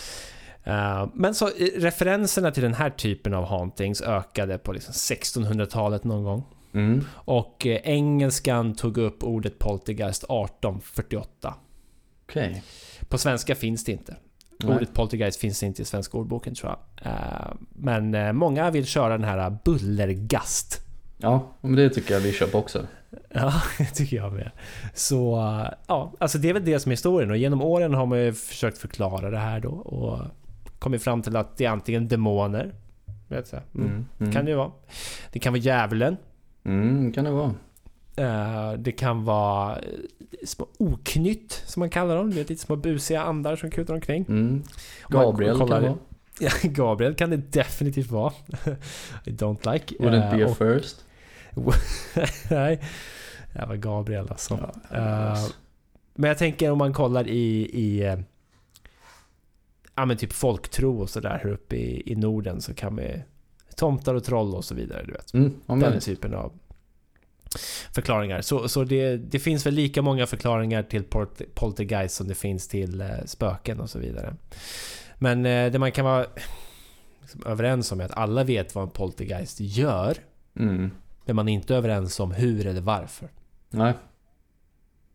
[0.63, 6.23] Eh, men så referenserna till den här typen av hauntings ökade på liksom 1600-talet någon
[6.23, 6.43] gång.
[6.73, 7.03] Mm.
[7.13, 11.53] Och eh, engelskan tog upp ordet poltergeist 1848.
[12.29, 12.63] Okej.
[13.07, 14.15] På svenska finns det inte.
[14.63, 14.75] Nej.
[14.75, 17.11] Ordet poltergeist finns inte i svenska ordboken tror jag.
[17.11, 20.81] Eh, men eh, många vill köra den här bullergast.
[21.17, 22.87] Ja, men det tycker jag vi köper också.
[23.29, 24.51] Ja, det tycker jag med.
[24.93, 25.37] Så
[25.87, 28.33] ja, alltså det är väl det som är historien och genom åren har man ju
[28.33, 30.19] försökt förklara det här då och
[30.79, 32.73] kommit fram till att det är antingen demoner,
[33.27, 33.61] vet jag.
[33.75, 33.87] Mm.
[33.87, 34.33] Mm, mm.
[34.33, 34.71] kan det ju vara.
[35.31, 36.17] Det kan vara djävulen.
[36.65, 37.53] Mm, kan det vara.
[38.17, 39.83] Eh, Det kan vara eh,
[40.45, 42.29] små oknytt som man kallar dem.
[42.31, 44.25] Det är lite små busiga andar som kutar omkring.
[44.29, 44.63] Mm.
[45.09, 45.97] Gabriel kollar- kan vara.
[46.39, 48.33] Ja, Gabriel kan det definitivt vara.
[49.25, 49.95] I don't like.
[49.99, 51.05] Wouldn't Eh, be a och- first.
[52.51, 52.81] Nej,
[53.53, 54.71] det var Gabriel alltså.
[54.91, 55.47] Ja,
[56.15, 58.15] men jag tänker om man kollar i, i
[59.95, 63.21] ja, men typ folktro och sådär här uppe i, i Norden så kan vi
[63.75, 65.03] tomtar och troll och så vidare.
[65.05, 65.33] Du vet.
[65.33, 66.51] Mm, Den typen av
[67.93, 68.41] förklaringar.
[68.41, 72.67] Så, så det, det finns väl lika många förklaringar till pol- poltergeist som det finns
[72.67, 74.35] till eh, spöken och så vidare.
[75.19, 76.25] Men eh, det man kan vara
[77.21, 80.17] liksom, överens om är att alla vet vad en poltergeist gör.
[80.59, 80.91] mm.
[81.25, 83.29] Men man är inte överens om hur eller varför.
[83.69, 83.93] Nej,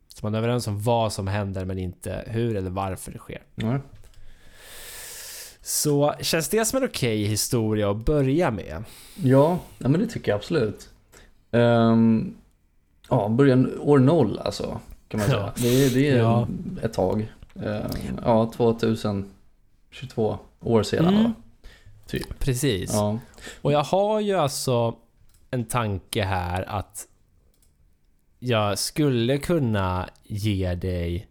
[0.07, 3.41] Så man är överens om vad som händer men inte hur eller varför det sker.
[3.55, 3.79] nej.
[5.61, 8.83] Så känns det som en okej historia att börja med?
[9.15, 10.89] Ja, ja, men det tycker jag absolut.
[11.53, 12.35] Um,
[13.09, 14.79] ja, början år noll alltså.
[15.07, 15.53] Kan man säga.
[15.55, 16.47] Det, är- det är Ja.
[16.83, 17.33] ett tag.
[17.55, 17.91] Ehm,
[18.25, 21.23] ja, 2022 år sedan Mm.
[21.23, 21.33] va?
[22.07, 22.39] Typ.
[22.39, 22.93] Precis.
[22.93, 23.19] Ja.
[23.61, 24.95] Och jag har ju alltså
[25.51, 27.07] en tanke här att
[28.39, 31.27] jag skulle kunna ge dig...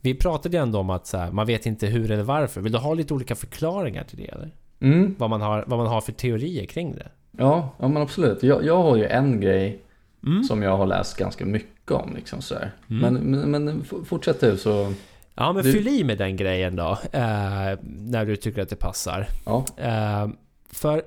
[0.00, 2.60] Vi pratade ju ändå om att så här, man vet inte hur eller varför.
[2.60, 4.54] Vill du ha lite olika förklaringar till det eller?
[4.80, 5.14] Mm.
[5.18, 7.08] Vad man har, vad man har för teorier kring det?
[7.36, 8.42] Ja, ja, men absolut.
[8.42, 9.82] Jag, jag har ju en grej
[10.26, 10.44] Mm.
[10.44, 12.14] som jag har läst ganska mycket om.
[12.16, 12.72] Liksom, sådär.
[12.90, 13.14] Mm.
[13.14, 14.92] Men, men, men fortsätt du så...
[15.34, 16.98] Ja, men Du- fyll i med den grejen då.
[17.12, 19.26] Eh, när du tycker att det passar.
[19.46, 20.28] Ja, Eh,
[20.72, 21.02] för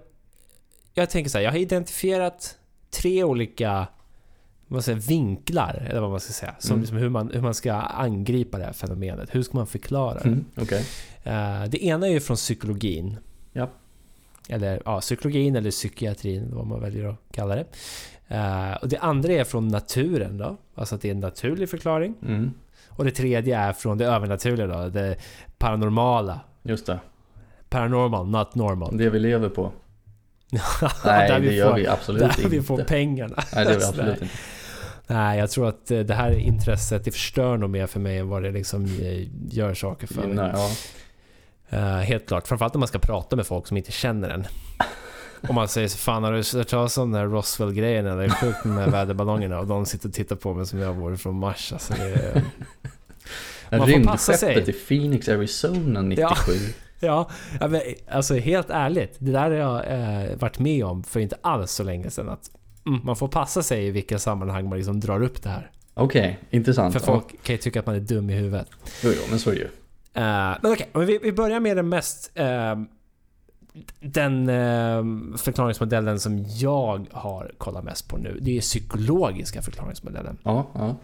[0.94, 2.58] jag tänker så här, jag har identifierat
[3.02, 3.88] tre olika
[4.68, 6.82] vad säger, vinklar, eller vad man ska säga, som, Mm.
[6.82, 9.36] liksom hur, man, hur man ska angripa det här fenomenet.
[9.36, 10.28] Hur ska man förklara det?
[10.28, 10.46] mm.
[10.58, 10.86] okej.
[11.24, 13.18] Eh, det ena är ju från psykologin.
[13.54, 13.70] Ja.
[14.50, 17.66] Eller ja, psykologin eller psykiatrin, vad man väljer att kalla det.
[18.28, 22.16] Eh, och det andra är från naturen då, alltså att det är en naturlig förklaring.
[22.26, 22.52] Mm.
[22.90, 25.16] Och det tredje är från det övernaturliga då, det
[25.58, 26.40] paranormala.
[26.64, 27.00] Just det.
[27.70, 28.98] Paranormal, not normal.
[28.98, 29.72] Det vi lever på.
[31.06, 32.48] Nej, där det vi gör får- vi absolut Där inte.
[32.50, 33.36] vi får pengarna.
[33.56, 34.34] Nej, det gör vi absolut inte.
[35.08, 38.30] Nej, jag tror att eh, det här intresset det förstör nog mer för mig än
[38.30, 40.36] vad det liksom eh, gör saker för mig.
[40.36, 40.70] Nej, ja.
[41.70, 42.48] Eh, helt klart.
[42.48, 44.48] Framförallt när man ska prata med folk som inte känner en.
[45.48, 48.18] Om man säger så fan har du hört talas om den här Roswell-grejen eller?
[48.18, 50.80] Det är sjukt med de här väderballongerna och de sitter och tittar på mig som
[50.80, 51.74] jag vore från Mars.
[51.74, 52.42] Alltså, är...
[53.78, 54.56] Man får passa sig.
[54.56, 56.52] Rymdskeppet i Phoenix, Arizona 97.
[57.02, 57.30] Ja,
[57.60, 59.16] ja, men, alltså helt ärligt.
[59.18, 62.30] Det där har jag eh, varit med om för inte alls så länge sedan.
[62.30, 62.52] Att
[62.86, 65.72] mm, man får passa sig i vilka sammanhang man liksom drar upp det här.
[65.94, 66.94] Okej, intressant.
[66.94, 68.68] För folk kan ju tycka att man är dum i huvudet.
[69.04, 69.68] Jo, jo, men så är det ju.
[70.14, 72.32] Eh, men okej, men vi, vi börjar med den mest...
[72.36, 72.76] eh,
[74.00, 75.04] den eh,
[75.38, 78.38] förklaringsmodellen som jag har kollat mest på nu.
[78.42, 80.38] Det är psykologiska förklaringsmodellen.
[80.44, 80.96] Ja, ja.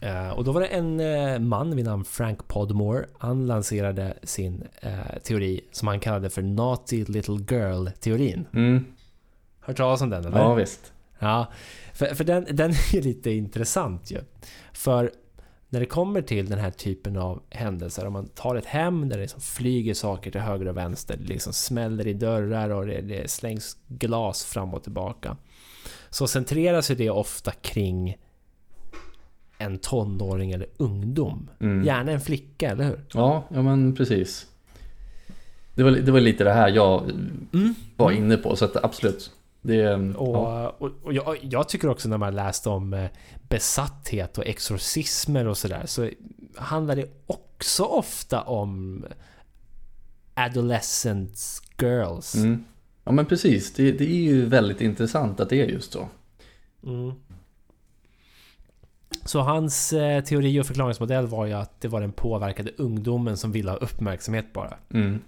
[0.00, 3.06] Eh, och då var det en eh, man vid namn Frank Podmore.
[3.18, 4.64] Han lanserade sin
[5.22, 8.46] teori som han kallade för Naughty Little Girl-teorin.
[8.52, 8.84] Mm.
[9.60, 10.38] Hört talas om den eller?
[10.38, 10.92] Ja, visst.
[11.18, 11.46] Ja,
[11.94, 14.18] för, för den, den är ju lite intressant ju.
[14.72, 15.10] För
[15.68, 19.16] när det kommer till den här typen av händelser, om man tar ett hem där
[19.16, 23.00] det liksom flyger saker till höger och vänster, det liksom smäller i dörrar och det,
[23.00, 25.36] det slängs glas fram och tillbaka.
[26.10, 28.16] Så centreras ju det ofta kring
[29.58, 31.50] en tonåring eller ungdom.
[31.60, 31.84] Mm.
[31.84, 33.00] Gärna en flicka, eller hur?
[33.12, 34.46] Ja, ja men precis.
[35.74, 37.02] Det var, det var lite det här jag
[37.52, 37.74] Mm.
[37.96, 39.30] var inne på, så att absolut.
[39.66, 40.76] Det, Och, ja.
[40.78, 43.10] och, och jag, jag tycker också när man läst om eh,
[43.48, 46.10] besatthet och exorcismer och sådär så
[46.56, 49.04] handlar det också ofta om
[50.34, 51.38] adolescent
[51.80, 52.34] girls.
[52.34, 52.64] Mm.
[53.04, 53.72] ja, men precis.
[53.74, 56.08] Det, det är ju väldigt intressant att det är just så.
[56.86, 57.12] Mm.
[59.24, 63.52] Så hans eh, teori och förklaringsmodell var ju att det var den påverkade ungdomen som
[63.52, 64.74] ville ha uppmärksamhet bara.
[64.90, 65.20] Mm.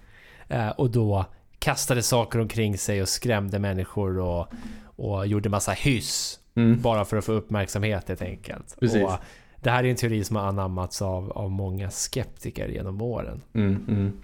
[0.47, 1.25] Eh, och då
[1.59, 4.47] kastade saker omkring sig och skrämde människor och,
[4.85, 6.39] och gjorde massa hyss.
[6.55, 6.81] Mm.
[6.81, 8.75] Bara för att få uppmärksamhet helt enkelt.
[9.61, 13.41] Det här är en teori som har anammats av, av många skeptiker genom åren.
[13.53, 14.19] Mm, mm.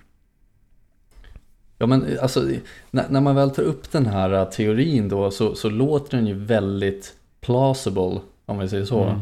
[1.77, 2.49] Ja men alltså,
[2.91, 6.27] när, när man väl tar upp den här uh, teorin då så, så låter den
[6.27, 9.19] ju väldigt plausible, om vi säger så.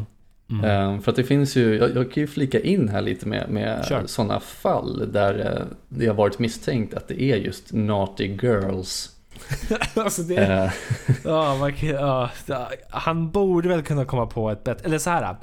[0.50, 0.64] Mm.
[0.64, 3.48] Ehm, för att det finns ju, jag, jag kan ju flika in här lite med,
[3.48, 9.10] med sådana fall där eh, det har varit misstänkt att det är just naughty girls
[9.94, 10.36] alltså det...
[10.36, 10.70] Eh,
[11.70, 14.86] kan, ja, ja, han borde väl kunna komma på ett bättre...
[14.86, 15.36] Eller så här.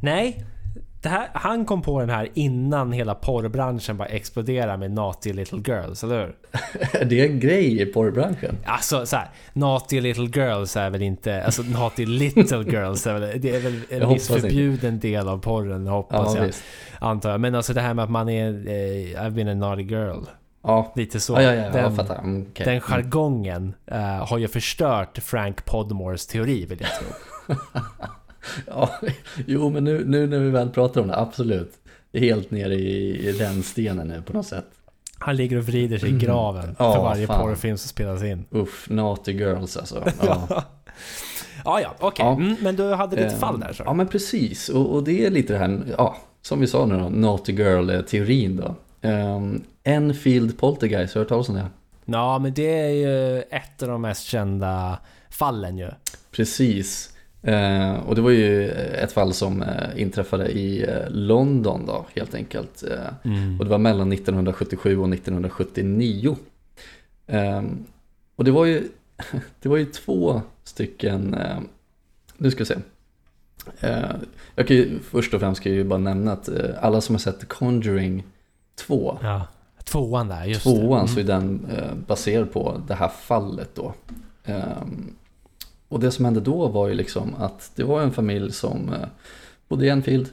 [0.00, 0.44] Nej.
[1.02, 5.58] Det här, han kom på den här innan hela porrbranschen bara exploderade med Naughty Little
[5.66, 6.34] Girls, eller hur?
[7.00, 8.56] är det en grej i porrbranschen?
[8.64, 11.44] Alltså så här, Naughty Little Girls är väl inte...
[11.44, 13.40] Alltså Naughty Little Girls är väl...
[13.40, 14.48] Det är väl Jag en viss hoppas inte.
[14.48, 16.46] förbjuden del av porren, hoppas Ja, jag.
[16.46, 16.62] visst.
[16.98, 17.40] Antar jag.
[17.40, 18.48] Men alltså det här med att man är...
[18.48, 20.20] Eh, I've been a naughty girl.
[20.64, 21.32] Ja, Lite så.
[21.32, 22.18] ja, ja, ja jag Den- fattar.
[22.18, 22.64] Mm, okej.
[22.66, 27.56] Den jargongen eh, har ju förstört Frank Podmores teori vill jag tro.
[28.66, 28.90] Ja,
[29.46, 31.72] jo, men nu, nu när vi väl pratar om det, absolut.
[32.10, 34.66] Det är helt nere i, i den stenen nu på något sätt.
[35.18, 36.74] Han ligger och vrider sig i graven Mm.
[36.76, 37.40] För varje fan.
[37.42, 38.44] porrfilm som spelas in.
[38.50, 40.04] Uff, naughty girls alltså.
[40.22, 40.64] Ja.
[41.64, 42.24] Ja, ja, okej.
[42.26, 42.32] Ja.
[42.32, 43.82] Mm, men du hade ditt Eh, fall där så.
[43.86, 44.68] Ja, men precis.
[44.68, 48.56] Och, och det är lite det här, ja, som vi sa nu då, naughty girl-teorin
[48.56, 48.74] då.
[49.08, 51.66] Um, Enfield Poltergeist, har du hört talas om det?
[52.04, 54.98] Ja, men det är ju ett av de mest kända
[55.30, 55.88] fallen ju.
[56.30, 57.11] Precis.
[57.42, 62.34] Eh, och det var ju ett fall som eh, inträffade i eh, London då, helt
[62.34, 62.82] enkelt.
[62.82, 63.58] Eh, Mm.
[63.58, 66.36] Och det var mellan 1977 och 1979.
[67.26, 67.84] Ehm,
[68.36, 68.88] och det var ju,
[69.62, 71.58] det var ju två stycken, eh,
[72.36, 72.76] nu ska vi se.
[73.80, 74.10] Eh,
[74.54, 76.48] jag kan ju, först och främst ska jag ju bara nämna att
[76.80, 78.24] alla som har sett Conjuring
[78.74, 79.46] 2, Ja.
[79.84, 81.12] Tvåan där, just tvåan det.
[81.12, 83.94] så är den eh, baserad på det här fallet då.
[84.44, 85.14] Ehm,
[85.92, 89.08] och det som hände då var ju liksom att det var en familj som eh,
[89.68, 90.28] bodde i Enfield.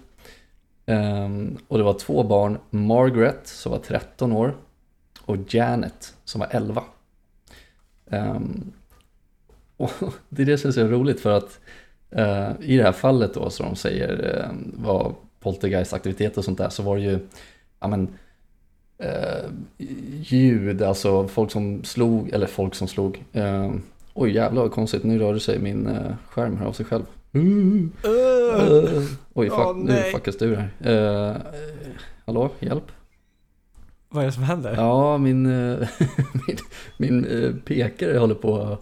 [0.85, 4.55] Ehm, och det var två barn, Margaret som var 13 år
[5.21, 6.83] och Janet som var 11.
[8.09, 8.71] Ehm,
[9.77, 9.91] och
[10.29, 11.59] det är det som är så roligt för att
[12.11, 16.69] eh, i det här fallet då som de säger eh, var poltergeistaktivitet och sånt där
[16.69, 17.19] så var det ju
[17.79, 18.07] ja, men,
[18.97, 19.49] eh,
[20.21, 23.23] ljud, alltså folk som slog, eller folk som slog.
[23.33, 23.71] Eh,
[24.19, 27.03] oj jävlar vad konstigt, nu rörde sig min eh, skärm här av sig själv.
[27.33, 27.41] Eh,
[29.33, 30.69] oj, fuck, Åh, nu fuckas ur här.
[30.79, 31.35] Eh,
[32.25, 32.91] hallå, hjälp?
[34.09, 34.75] Vad är det som händer?
[34.75, 35.87] Ja, min, eh,
[36.47, 36.57] min,
[36.97, 38.77] min pekare håller på...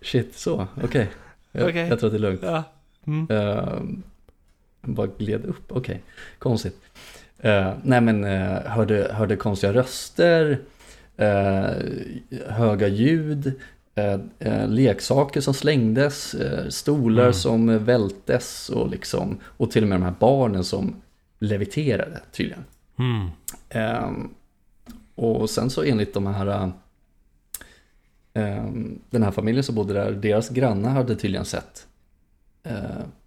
[0.00, 1.10] Shit, så, okej.
[1.52, 1.88] Jag, Okej.
[1.88, 2.42] jag tror att det är lugnt.
[2.42, 2.64] Ja.
[3.06, 3.30] Mm.
[3.30, 3.82] Uh,
[4.82, 6.02] bara gled upp, okej.
[6.38, 6.76] Konstigt.
[7.38, 10.58] Eh, nej men uh, hörde, hörde konstiga röster,
[12.46, 13.52] höga ljud,
[14.68, 17.32] leksaker som slängdes, eh, stolar Mm.
[17.32, 20.96] som eh, vältes och liksom, och till och med de här barnen som
[21.38, 22.64] leviterade tydligen.
[22.98, 23.28] Mm.
[23.68, 24.28] Ehm,
[25.14, 26.72] och sen så enligt de här
[28.34, 31.86] ehm, den här familjen som bodde där, deras grannar hade tydligen sett
[32.62, 32.80] eh,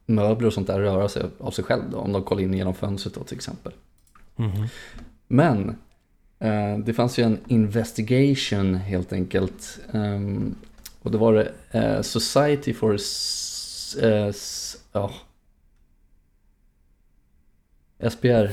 [0.06, 2.74] möbler och sånt där röra sig av sig själv då, om de kollade in genom
[2.74, 3.74] fönstret då till exempel.
[4.36, 4.68] Mhm.
[5.28, 5.76] Men eh,
[6.84, 9.80] det fanns ju en investigation helt enkelt.
[9.93, 10.56] ehm,
[11.01, 12.97] och det var det eh, Society for...
[14.04, 14.32] Eh,
[14.91, 15.12] ja.
[18.10, 18.51] SPR.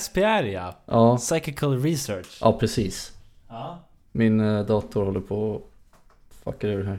[0.00, 0.76] SPR ja.
[0.86, 2.38] Ja, Psychical Research.
[2.40, 3.12] ja precis.
[3.48, 3.78] Ja.
[4.12, 6.98] Min eh, dator håller på att fucka ur här.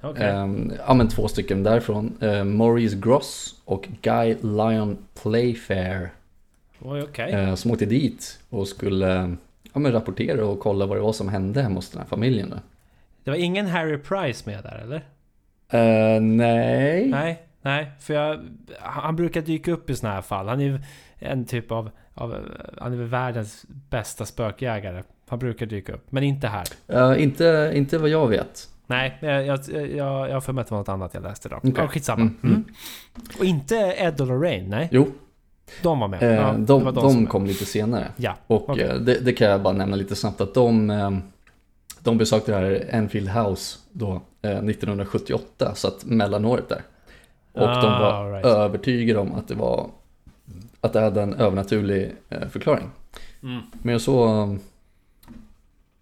[0.00, 0.28] Okej.
[0.28, 2.18] Ehm, ja men två stycken därifrån.
[2.22, 6.10] Uh, Maurice Gross och Guy Lyon Playfair.
[6.82, 7.32] Oj, okej.
[7.32, 9.36] eh, som åkte dit och skulle
[9.72, 12.50] ja, men rapportera och kolla vad det var som hände hemma hos den här familjen.
[12.50, 12.56] Då.
[13.24, 14.96] Det var ingen Harry Price med där eller?
[15.72, 17.06] Eh, nej.
[17.08, 17.90] Nej, nej.
[18.00, 18.40] För jag,
[18.80, 20.48] han brukar dyka upp i såna här fall.
[20.48, 20.78] Han är ju
[21.18, 22.36] en typ av, av...
[22.78, 25.02] Han är världens bästa spökjägare.
[25.28, 26.12] Han brukar dyka upp.
[26.12, 26.66] Men inte här.
[26.88, 28.68] Eh, inte, inte vad jag vet.
[28.86, 31.48] Nej, jag, jag, jag, jag har för mig att det var något annat jag läste
[31.48, 31.56] då.
[31.56, 31.72] Okej.
[31.76, 32.20] Ja, skitsamma.
[32.22, 32.54] Mm, Mm.
[32.54, 32.64] mm.
[33.38, 34.88] Och inte Ed och Lorraine, nej.
[34.92, 35.12] Jo,
[35.82, 36.22] De var med.
[36.22, 38.08] eh, Ja, de, var de, som- kom lite senare.
[38.16, 38.84] Ja, Och okej.
[38.84, 41.10] eh, det, det kan jag bara nämna lite snabbt att de, eh,
[42.00, 46.82] de besökte det här Enfield House då, eh, 1978, så att mellanåret där.
[47.52, 48.46] Och de Ah, var all right.
[48.46, 49.86] övertygade om att det var
[50.80, 52.90] att det hade en övernaturlig eh, förklaring.
[53.42, 53.60] Mm.
[53.82, 54.00] Men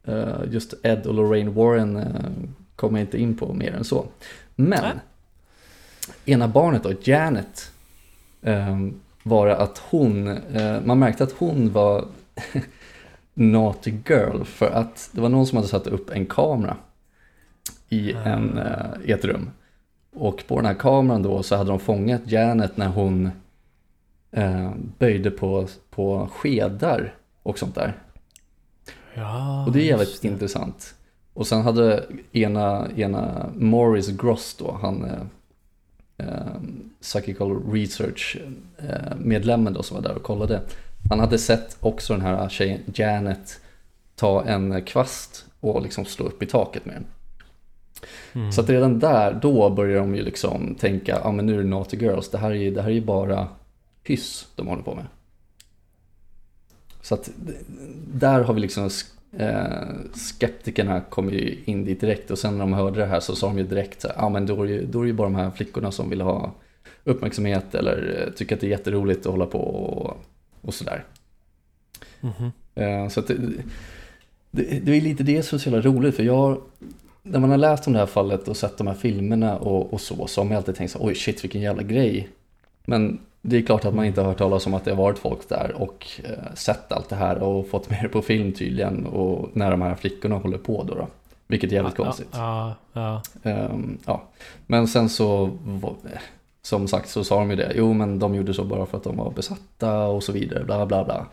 [0.05, 2.05] eh, just Ed och Lorraine Warren eh,
[2.77, 4.07] kom jag inte in på mer än så.
[4.55, 4.93] Men Nej.
[6.35, 7.73] ena barnet då, Janet,
[9.23, 12.05] var det att hon, eh, man märkte att hon var
[13.35, 16.77] naughty girl för att det var någon som hade satt upp en kamera
[17.89, 19.51] i, en, eh, i ett rum.
[20.17, 23.31] Och på den här kameran då så hade de fångat Janet när hon
[24.31, 27.97] eh, böjde på, på skedar och sånt där.
[29.15, 30.95] Ja, Och det är jävligt intressant.
[31.35, 35.23] Och sen hade ena, ena Morris Gross då, han eh,
[37.01, 38.37] Psychical Research
[38.79, 39.17] eh,
[39.73, 40.61] då som var där och kollade.
[41.11, 43.61] Han hade sett också den här tjejen Janet
[44.17, 47.07] ta en kvast och liksom slå upp i taket med den.
[48.33, 48.53] Mm.
[48.53, 51.59] Så att redan där, då börjar de ju liksom tänka, ja ah, men nu är
[51.59, 53.49] det Naughty Girls, det här är ju, det här är ju bara
[54.05, 55.07] hyss de håller på med.
[57.03, 57.31] Så att
[58.15, 58.91] där har vi liksom
[59.33, 63.37] eh, skeptikerna kom ju in dit direkt och sen när de hörde det här så
[63.37, 65.09] sa de ju direkt så ja ah, men då är, det ju, då är det
[65.09, 66.53] ju bara de här flickorna som vill ha
[67.05, 70.17] uppmärksamhet eller eh, tycker att det är jätteroligt att hålla på och,
[70.61, 71.05] och sådär.
[72.21, 72.53] Mhm.
[72.75, 73.37] Eh, Så att det,
[74.51, 76.61] det, det är lite det som är så jävla roligt för jag
[77.23, 80.01] när man har läst om det här fallet och sett de här filmerna och, och
[80.01, 82.29] så så har man alltid tänkt så oj shit vilken jävla grej.
[82.85, 85.19] Men det är klart att man inte har hört talas om att det har varit
[85.19, 89.07] folk där och eh, sett allt det här och fått med det på film tydligen
[89.07, 90.95] och när de här flickorna håller på då.
[90.95, 91.07] då
[91.49, 92.29] vilket är jävligt ja, konstigt.
[92.33, 93.23] Ja, ja.
[93.43, 94.23] Ehm, ja.
[94.67, 95.51] Men sen så,
[96.63, 99.05] som sagt så sa de ju det, jo men de gjorde så bara för att
[99.05, 101.27] de var besatta och så vidare, bla bla bla.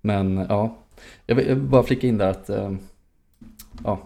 [0.00, 0.76] Men ja,
[1.26, 2.78] jag vill bara flika in där att, ehm,
[3.84, 4.00] ja,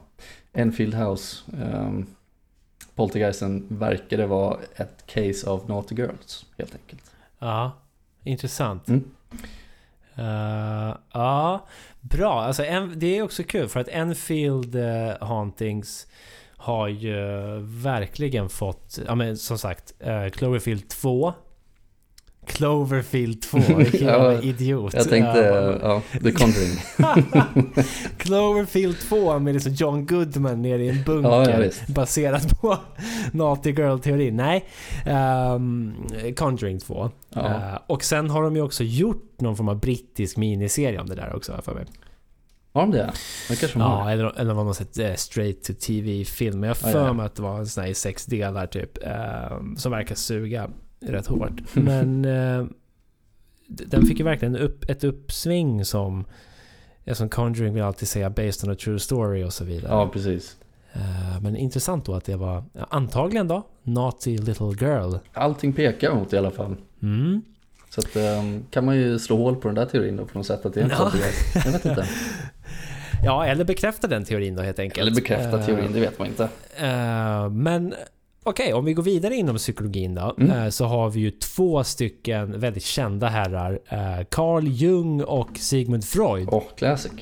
[0.53, 2.07] Enfield House, um,
[2.95, 7.11] Poltergeisten verkade vara ett case of Naughty Girls, helt enkelt.
[7.43, 7.73] Ja.
[8.25, 8.89] Intressant.
[8.89, 9.11] Mm.
[10.17, 11.67] Eh, ja,
[12.01, 12.43] bra.
[12.43, 16.07] Alltså, en, det är också kul för att Enfield uh, Hauntings
[16.57, 17.17] har ju
[17.61, 21.35] verkligen fått, ja men som sagt, uh, Cloverfield 2.
[22.47, 24.95] Cloverfield 2, vilken Ja, idiot.
[24.95, 25.39] Jag tänkte,
[25.83, 26.79] Ja, ja, The Conjuring.
[28.19, 31.63] Cloverfield 2 med liksom John Goodman nere i en bunker.
[31.63, 32.77] Ja, baserat på
[33.33, 34.37] Naughty Girl-teorin.
[34.37, 34.65] Nej,
[35.55, 35.95] um,
[36.37, 37.11] Conjuring 2.
[37.29, 37.47] Ja.
[37.47, 41.15] Eh, och sen har de ju också gjort någon form av brittisk miniserie om det
[41.15, 41.85] där också för mig.
[42.75, 43.13] Har de det?
[43.49, 44.05] Det kanske de har.
[44.05, 46.61] Ja, eller, eller var någon sån eh, straight to TV-film.
[46.61, 48.99] Men jag har för mig att det var en sån här i sex delar typ.
[49.03, 50.71] ehm, som verkar suga
[51.11, 51.61] rätt hårt.
[51.75, 52.65] Men eh,
[53.67, 56.25] den fick ju verkligen upp, ett uppsving som...
[57.05, 59.93] ja, Som Conjuring vill alltid säga based on a true story och så vidare.
[59.93, 60.57] Ja, precis.
[60.93, 65.15] Eh, men intressant då att det var, antagligen då, Naughty Little Girl.
[65.33, 66.77] Allting pekar mot i alla fall.
[67.03, 67.43] Mm.
[67.91, 70.47] Så att, ehm, kan man ju slå hål på den där teorin då på något
[70.47, 71.13] sätt att det är en Ja.
[71.65, 72.07] Jag vet inte.
[73.25, 74.99] Ja, eller bekräfta den teorin då helt enkelt.
[75.07, 76.49] Eller bekräfta Eh, teorin, det vet man inte.
[76.77, 77.95] Eh, men
[78.43, 80.35] okej, om vi går vidare inom psykologin då.
[80.39, 80.51] Mm.
[80.63, 83.81] eh, så har vi ju två stycken väldigt kända herrar.
[83.89, 86.49] eh, Carl Jung och Sigmund Freud.
[86.53, 87.13] Åh, classic.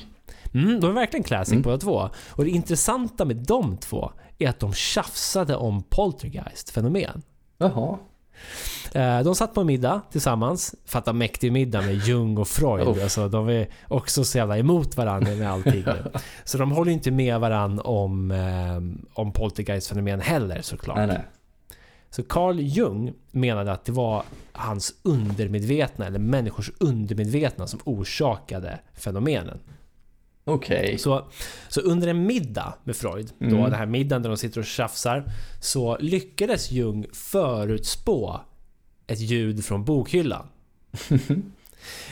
[0.53, 1.61] Mm, de är verkligen classic Mm.
[1.61, 2.09] båda två.
[2.29, 7.21] Och det intressanta med de två är att de tjafsade om poltergeist-fenomen.
[7.57, 7.97] Jaha.
[8.95, 10.75] Eh, De satt på middag tillsammans.
[10.85, 12.87] Fatta mäktig middag med Jung och Freud.
[12.87, 13.03] Oh.
[13.03, 15.83] Alltså, de är också så jävla emot varandra med allting.
[16.43, 18.77] Så de håller inte med varandra om, eh,
[19.13, 20.97] om poltergeist-fenomen heller såklart.
[20.97, 21.21] Nej, nej.
[22.09, 29.59] Så Carl Jung menade att det var hans undermedvetna, eller människors undermedvetna som orsakade fenomenen.
[30.43, 30.97] Okej.
[30.97, 31.25] Så,
[31.69, 33.61] så under en middag med Freud, då Mm.
[33.63, 35.23] den här middagen där de sitter och tjafsar,
[35.61, 38.39] så lyckades Jung förutspå
[39.11, 40.47] ett ljud från bokhyllan.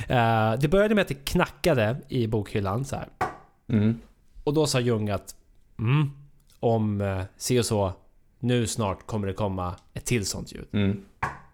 [0.08, 3.08] Eh, det började med att det knackade i bokhyllan så här.
[3.68, 4.00] Mm.
[4.44, 5.36] Och då sa Jung att
[5.80, 6.12] mm,
[6.60, 7.94] om eh, se och så,
[8.40, 10.66] nu snart kommer det komma ett till sånt ljud.
[10.72, 11.06] Mm.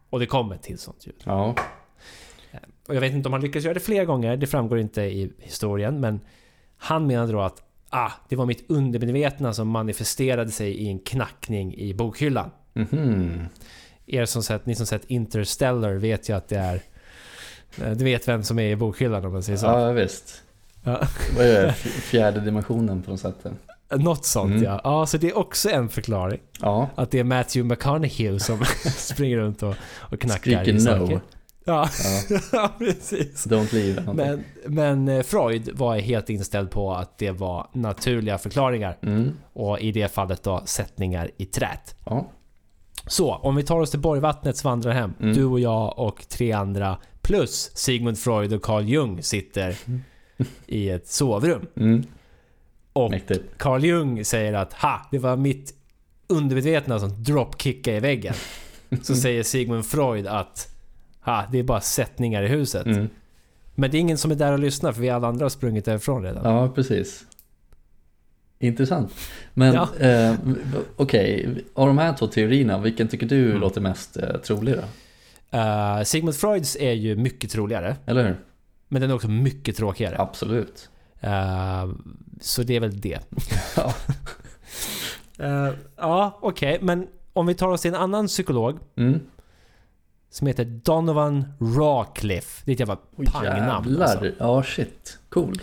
[0.10, 1.16] Och det kom ett till sånt ljud.
[1.24, 1.56] Ja.
[2.88, 5.32] Och jag vet inte om han lyckas göra det fler gånger, det framgår inte i
[5.40, 6.20] historien, men
[6.78, 11.76] han menade då att ah, det var mitt undermedvetna som manifesterade sig i en knackning
[11.76, 12.52] i bokhyllan.
[12.74, 13.46] Mhm.
[14.08, 16.82] Er som sett, ni som sett Interstellar vet ju att det är...
[17.84, 19.66] eh, Du vet vem som är i bokhyllan om man säger så.
[19.66, 20.42] Ja, visst.
[20.84, 21.08] Ja.
[21.38, 21.74] Vad är det?
[21.74, 23.46] Fjärde dimensionen på något sätt.
[23.96, 24.64] Något sånt Mm.
[24.64, 24.82] ja.
[24.84, 26.40] Ja, så det är också en förklaring.
[26.62, 26.90] Ja.
[26.96, 30.80] Att det är Matthew McConaughey som springer runt och, och knackar Skriker i no.
[30.80, 31.22] saker.
[31.68, 31.90] Ja,
[32.30, 32.40] ja.
[32.52, 33.48] ja precis.
[33.48, 34.14] Don't leave.
[34.14, 38.98] Men, men eh, Freud var helt inställd på att det var naturliga förklaringar.
[39.02, 39.32] Mm.
[39.54, 41.96] Och i det fallet då sättningar i trät.
[42.06, 42.32] Ja.
[43.08, 45.14] Så, om vi tar oss till Borgvattnets vandrarhem.
[45.20, 45.34] Mm.
[45.34, 49.78] Du och jag och tre andra plus Sigmund Freud och Carl Jung sitter
[50.68, 51.68] i ett sovrum.
[51.76, 52.04] Mm.
[52.94, 53.44] Och Mäktigt.
[53.58, 55.74] Carl Jung säger att ha, det var mitt
[56.28, 58.34] undermedvetna som dropkickade i väggen.
[59.02, 60.68] Så säger Sigmund Freud att
[61.22, 62.86] ha, det är bara sättningar i huset.
[62.86, 63.10] Mm.
[63.76, 65.86] Men det är ingen som är där och lyssnar för vi alla andra har sprungit
[65.86, 66.56] därifrån redan.
[66.56, 67.26] Ja, precis.
[68.66, 69.14] Intressant.
[69.54, 69.90] Men Ja.
[70.00, 70.36] eh,
[70.96, 73.62] okej, av de här två teorierna, vilken tycker du Mm.
[73.62, 74.82] låter mest eh, trolig då?
[75.58, 77.96] Eh, Sigmund Freuds är ju mycket troligare.
[78.06, 78.38] Eller hur?
[78.88, 80.16] Men den är också mycket tråkigare.
[80.20, 80.90] Absolut.
[81.20, 81.90] Eh,
[82.42, 83.20] så det är väl det.
[83.78, 83.94] Ja.
[85.40, 86.78] Eh, ja, okej.
[86.82, 89.20] Men om vi tar oss till en annan psykolog Mm.
[90.30, 92.62] som heter Donovan Rawcliffe.
[92.66, 93.90] Det är ett jävla Oj, pangnamn.
[93.90, 94.06] jävlar.
[94.06, 94.32] Alltså.
[94.40, 95.20] Ja, shit.
[95.30, 95.62] Cool.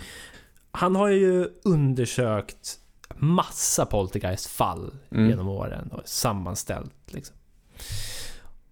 [0.71, 2.77] Han har ju undersökt
[3.23, 5.29] massa poltergeist-fall Mm.
[5.29, 6.93] genom åren och sammanställt.
[7.13, 7.35] Liksom.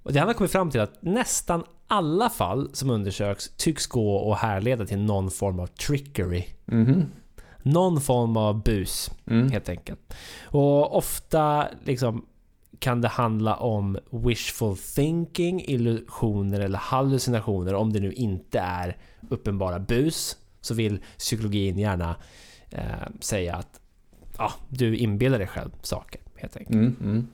[0.04, 4.34] Och det han har kommit fram till att nästan alla fall som undersöks tycks gå
[4.34, 6.44] att härleda till någon form av trickery.
[6.66, 7.06] Mhm.
[7.64, 9.52] Någon form av bus, Mm.
[9.52, 10.14] helt enkelt.
[10.46, 12.26] Och ofta liksom
[12.80, 17.74] kan det handla om wishful thinking, illusioner eller hallucinationer.
[17.76, 18.98] Om det nu inte är
[19.30, 22.16] uppenbara bus så vill psykologin gärna
[22.70, 22.84] eh,
[23.20, 23.81] säga att
[24.42, 26.76] ja, du inbillar dig själv saker, helt enkelt.
[26.76, 26.96] Mm.
[27.02, 27.28] Mm.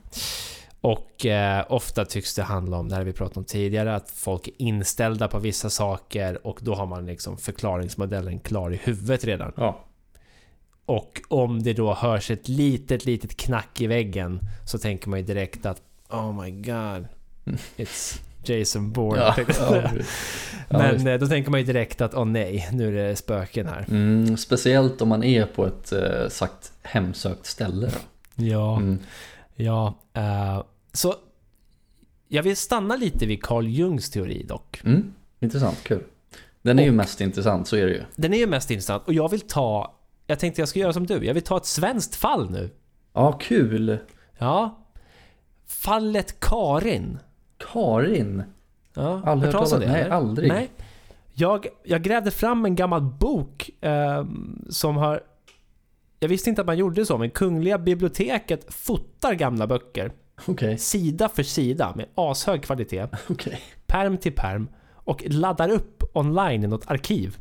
[0.80, 4.48] Och eh, ofta tycks det handla om, det här vi pratat om tidigare, att folk
[4.48, 9.52] är inställda på vissa saker och då har man liksom förklaringsmodellen klar i huvudet redan.
[9.56, 9.84] Ja.
[10.86, 15.24] Och om det då hörs ett litet, litet knack i väggen så tänker man ju
[15.24, 17.06] direkt att Oh my god,
[17.76, 19.20] it's Jason Bourne.
[19.22, 19.90] Ja, ja.
[20.70, 21.06] Ja, Men visst.
[21.06, 23.84] eh, då tänker man ju direkt att åh nej, nu är det spöken här.
[23.90, 27.86] Mm, speciellt om man är på ett eh, sagt hemsökt ställe.
[27.86, 28.44] Då.
[28.44, 28.98] Ja, Mm.
[29.54, 29.94] ja.
[30.14, 31.14] eh, så
[32.28, 34.80] jag vill stanna lite vid Carl Jungs teori dock.
[34.84, 35.12] Mm.
[35.40, 36.02] Intressant, kul.
[36.62, 38.02] Den är ju Och- mest intressant, så är det ju.
[38.16, 39.94] Den är ju mest intressant och jag vill ta
[40.26, 42.70] Jag tänkte jag ska göra som du, jag vill ta ett svenskt fall nu.
[43.12, 43.98] Ja, kul.
[44.38, 44.78] Ja.
[45.66, 47.18] Fallet Karin.
[47.72, 48.42] Karin.
[48.94, 50.10] Ja, Aldrig hört talas om talas- nej, eller?
[50.14, 50.48] aldrig.
[50.48, 50.70] Nej.
[51.32, 54.24] Jag, jag grävde fram en gammal bok eh,
[54.70, 55.20] som har...
[56.20, 60.12] Jag visste inte att man gjorde så, men Kungliga biblioteket fotar gamla böcker.
[60.46, 63.06] Okej, Sida för sida med ashög kvalitet.
[63.28, 63.60] okej.
[63.86, 64.68] Perm till perm.
[64.94, 67.36] Och laddar upp online i något arkiv.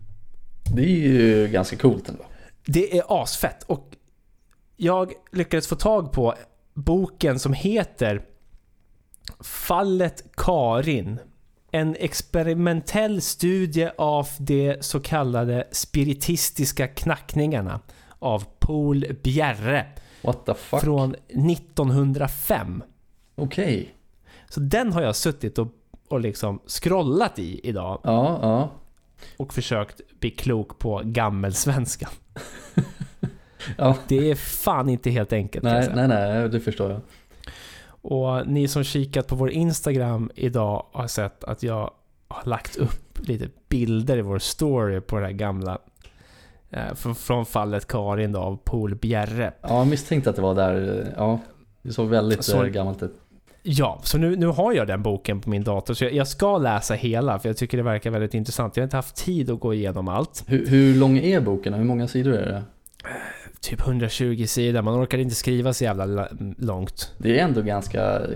[0.76, 2.24] Det är ju ganska coolt ändå.
[2.65, 3.63] Det är asfett.
[3.63, 3.95] Och
[4.76, 6.34] jag lyckades få tag på
[6.74, 8.22] boken som heter
[9.40, 11.20] Fallet Karin.
[11.72, 17.80] En experimentell studie av de så kallade spiritistiska knackningarna
[18.20, 19.86] av Paul Bjerre
[20.22, 20.82] What the fuck?
[20.82, 22.84] från 1905.
[23.36, 23.94] Okej.
[24.50, 25.68] Så den har jag suttit och,
[26.10, 28.72] och liksom scrollat i idag Ja, ja.
[29.38, 32.10] och försökt bli klok på gammelsvenska.
[33.78, 33.98] ja.
[34.08, 35.64] Det är fan inte helt enkelt.
[35.64, 37.02] Nej, nej, nej, det förstår jag.
[38.10, 41.91] Och ni som kikat på vår Instagram idag har sett att jag
[42.28, 45.78] har lagt upp lite bilder i vår story på det här gamla
[46.70, 49.53] eh, från, fallet Karin då av Paul Bjerre.
[49.62, 50.99] Ja, jag misstänkte att det var där.
[51.01, 51.39] eh, Ja,
[51.82, 53.14] det såg väldigt Så- eh, gammalt ut.
[53.64, 56.58] Ja, så nu, nu har jag den boken på min dator så jag, jag ska
[56.58, 58.78] läsa hela för jag tycker det verkar väldigt intressant.
[58.78, 60.43] Jag har inte haft tid att gå igenom allt.
[60.47, 61.74] Hur, hur lång är boken?
[61.74, 62.64] Hur många sidor är det?
[63.62, 66.28] Typ 120 sidor, man orkar inte skriva så jävla la-
[66.58, 67.14] långt.
[67.18, 68.28] Det är ändå ganska eh,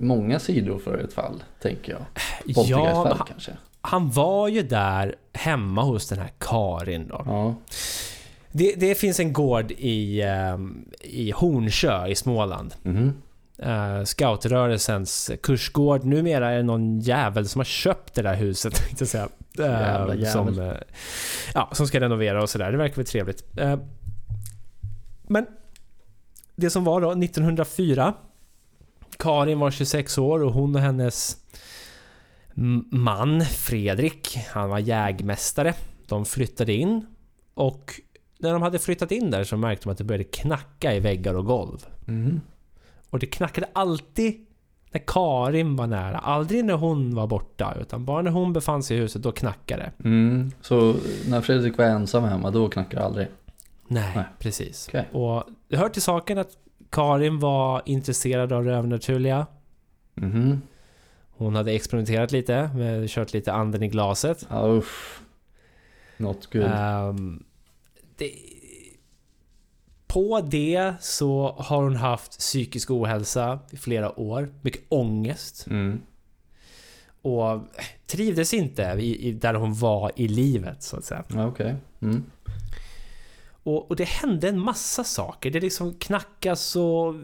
[0.00, 2.00] många sidor för ett fall, tänker jag.
[2.66, 3.52] Ja, men han, kanske.
[3.80, 7.22] han var ju där hemma hos den här Karin då.
[7.26, 7.54] Ja,
[8.52, 12.74] Det, det finns en gård i, ehm, i Hornsjö i Småland.
[12.82, 13.12] mhm.
[13.66, 16.04] Uh, scoutrörelsens kursgård.
[16.04, 19.28] Numera är det någon jävel som har köpt det där huset, tänkte jag säga.
[19.56, 20.26] Jävel.
[20.26, 20.72] som, eh,
[21.54, 22.72] ja, som ska renovera och sådär.
[22.72, 23.44] Det verkar väl trevligt.
[25.28, 25.46] Men
[26.56, 28.14] det som var då 1904.
[29.16, 31.36] Karin var 26 år och hon och hennes
[32.90, 35.74] man Fredrik, han var jägmästare.
[36.08, 37.06] De flyttade in
[37.54, 38.00] och
[38.38, 41.34] när de hade flyttat in där så märkte de att det började knacka i väggar
[41.34, 41.86] och golv.
[42.04, 42.40] Mhm.
[43.10, 44.46] Och det knackade alltid
[44.92, 46.18] när Karin var nära.
[46.18, 47.76] Aldrig när hon var borta.
[47.80, 50.08] Utan bara när hon befann sig i huset, då knackade det.
[50.08, 50.50] Mm.
[50.60, 50.94] Så
[51.28, 53.26] när Fredrik var ensam hemma, då knackade det aldrig?
[53.88, 54.24] Nej, Nej.
[54.38, 54.88] precis.
[54.88, 55.08] Okej.
[55.12, 56.56] Och det hör till saken att
[56.90, 59.46] Karin var intresserad av det övernaturliga.
[60.14, 60.62] Mhm.
[61.30, 64.46] Hon hade experimenterat lite, med, kört lite anden i glaset.
[64.50, 65.20] Ja, usch.
[66.16, 66.64] Not good.
[66.64, 67.44] Ehm,
[68.16, 68.32] det,
[70.06, 74.54] på det så har hon haft psykisk ohälsa i flera år.
[74.62, 75.66] Mycket ångest.
[75.66, 76.00] Mm.
[77.22, 77.60] Och
[78.06, 81.24] trivdes inte i, i, där hon var i livet så att säga.
[81.36, 81.76] Okej.
[82.00, 82.24] Mm.
[83.68, 85.50] Och, och det hände en massa saker.
[85.50, 87.14] Det liksom knackas och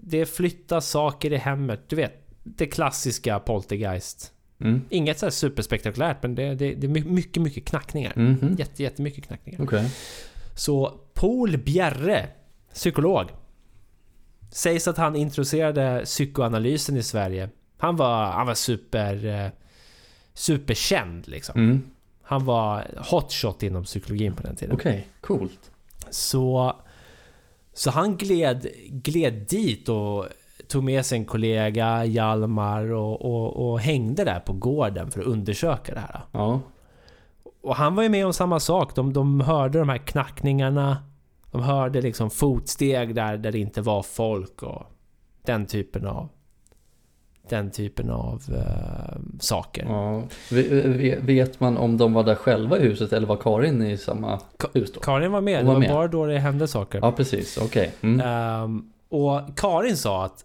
[0.00, 1.80] det flyttas saker i hemmet.
[1.88, 4.32] Du vet, det klassiska poltergeist.
[4.60, 4.82] Mm.
[4.90, 8.12] Inget så här superspektakulärt men det, det, det är my- mycket, mycket knackningar.
[8.16, 8.56] Mhm.
[8.58, 9.62] Jätte, jättemycket knackningar.
[9.64, 9.90] Okej.
[10.54, 12.28] Så Paul Bjerre,
[12.72, 13.26] psykolog.
[14.50, 17.48] Sägs att han introducerade psykoanalysen i Sverige.
[17.78, 19.26] Han var, han var super...
[19.26, 19.50] eh,
[20.36, 21.60] Superkänd liksom.
[21.60, 21.82] Mm.
[22.22, 24.74] Han var hotshot inom psykologin på den tiden.
[24.74, 25.70] Okej, coolt.
[26.10, 26.76] Så,
[27.74, 30.26] så han gled, gled dit och
[30.68, 35.26] tog med sig en kollega, Hjalmar, och, och, och hängde där på gården för att
[35.26, 36.20] undersöka det här.
[36.32, 36.60] Ja.
[37.62, 38.94] Och han var ju med om samma sak.
[38.94, 40.96] De, de hörde de här knackningarna.
[41.50, 44.82] De hörde liksom fotsteg där, där det inte var folk och
[45.44, 46.28] den typen av
[47.48, 49.84] den typen av eh, saker.
[49.88, 50.22] Ja.
[50.50, 53.96] Ve- ve- Vet man om de var där själva i huset eller var Karin i
[53.98, 54.40] samma
[54.74, 55.00] hus då?
[55.00, 55.90] Karin var med, Hon det var med.
[55.90, 56.98] bara då det hände saker.
[57.02, 57.58] Ja, precis.
[57.62, 57.92] Okej.
[58.00, 58.20] Mm.
[58.26, 60.44] Ehm, och Karin sa att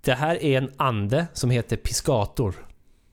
[0.00, 2.54] det här är en ande som heter Piscator.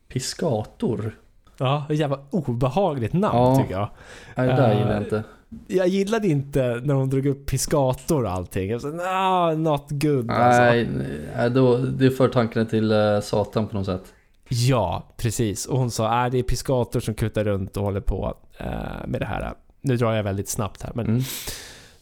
[0.07, 1.17] Piskator?
[1.57, 3.55] Ja, ett jävla obehagligt namn Ja.
[3.61, 3.89] tycker jag.
[4.35, 5.23] Nej, det där gillar jag inte.
[5.67, 8.69] Jag gillade inte när hon drog upp Piscator och allting.
[8.69, 10.61] Jag sa, nah, not good alltså.
[10.61, 10.89] Nej,
[11.35, 14.13] nej då, det för tankarna till eh, Satan på något sätt.
[14.47, 15.65] Ja, precis.
[15.65, 19.21] Och hon sa, äh, det är Piscator som kutar runt och håller på eh, med
[19.21, 19.53] det här.
[19.81, 21.21] Nu drar jag väldigt snabbt här, men Mm.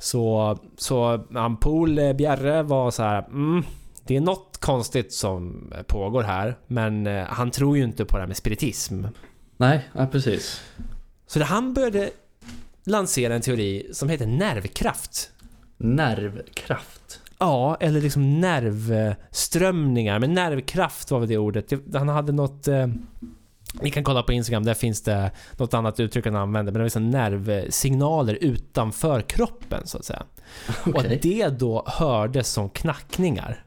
[0.02, 3.64] Så, så Ampol eh, Bjerre var så här, mm,
[4.04, 8.28] det är något konstigt som pågår här, men han tror ju inte på det här
[8.28, 9.06] med spiritism.
[9.58, 10.62] Nej, ja, precis.
[11.28, 12.10] Så det, han började
[12.90, 15.32] lansera en teori som heter nervkraft.
[15.78, 17.22] Nervkraft.
[17.38, 20.20] Ja, eller liksom nervströmningar.
[20.20, 21.70] Men nervkraft var väl det ordet.
[21.70, 22.68] Det- Han hade något...
[22.68, 22.88] Eh,
[23.82, 26.72] ni kan kolla på Instagram, där finns det något annat uttryck han använder.
[26.72, 30.24] Men det var liksom nervsignaler utanför kroppen, så att säga.
[30.84, 31.16] Och Okej.
[31.16, 33.64] att det då hördes som knackningar.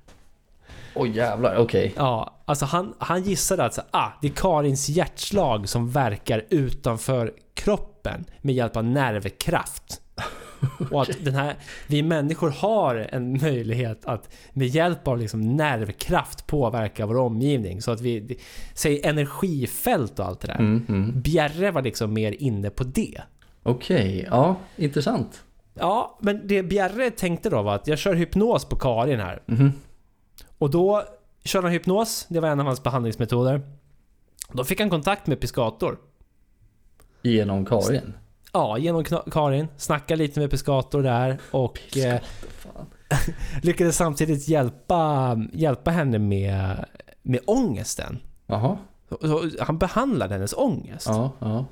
[0.94, 1.92] Oj jävlar, okej.
[1.96, 7.32] Ja, alltså han, han gissade att så, ah, det är Karins hjärtslag som verkar utanför
[7.54, 7.91] kroppen
[8.40, 10.00] med hjälp av nervkraft.
[10.90, 16.46] Och att den här, vi människor har en möjlighet att med hjälp av liksom nervkraft
[16.46, 17.82] påverka vår omgivning.
[17.82, 18.38] Så att vi,
[18.74, 20.58] säg energifält och allt det där.
[20.58, 21.20] Mm, mm.
[21.20, 23.22] Bjerre var liksom mer inne på det.
[23.62, 25.42] Okej, ja, intressant.
[25.74, 29.42] Ja, men det Bjerre tänkte då var att jag kör hypnos på Karin här.
[29.46, 29.72] Mhm.
[30.58, 31.02] Och då
[31.44, 33.62] körde han hypnos, det var en av hans behandlingsmetoder.
[34.52, 35.98] Då fick han kontakt med Piscator.
[37.22, 38.12] Genom Karin.
[38.52, 39.68] Ja, genom Karin.
[39.76, 42.20] Snackade lite med Piscator där och eh,
[42.58, 42.86] Fan.
[43.62, 46.84] lyckades samtidigt hjälpa, hjälpa henne med,
[47.22, 48.18] med ångesten.
[48.46, 48.78] Jaha,
[49.60, 51.06] han behandlade hennes ångest.
[51.06, 51.64] ja, ja.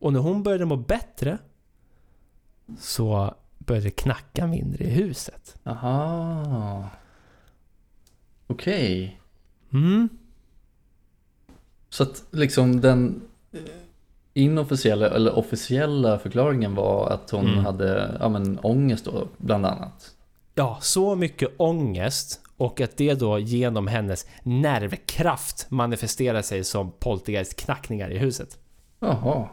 [0.00, 1.38] Och när hon började må bättre
[2.78, 5.56] så började det knacka mindre i huset.
[5.64, 6.88] Aha.
[8.46, 9.20] Okej.
[9.72, 10.08] Mm.
[11.88, 13.60] Så att liksom den eh,
[14.36, 17.64] inofficiella eller officiella förklaringen var att hon Mm.
[17.64, 20.10] hade ja, men, ångest då, bland annat.
[20.54, 28.10] Ja, så mycket ångest och att det då genom hennes nervkraft manifesterar sig som poltergeist-knackningar
[28.12, 28.58] i huset.
[29.00, 29.48] Jaha.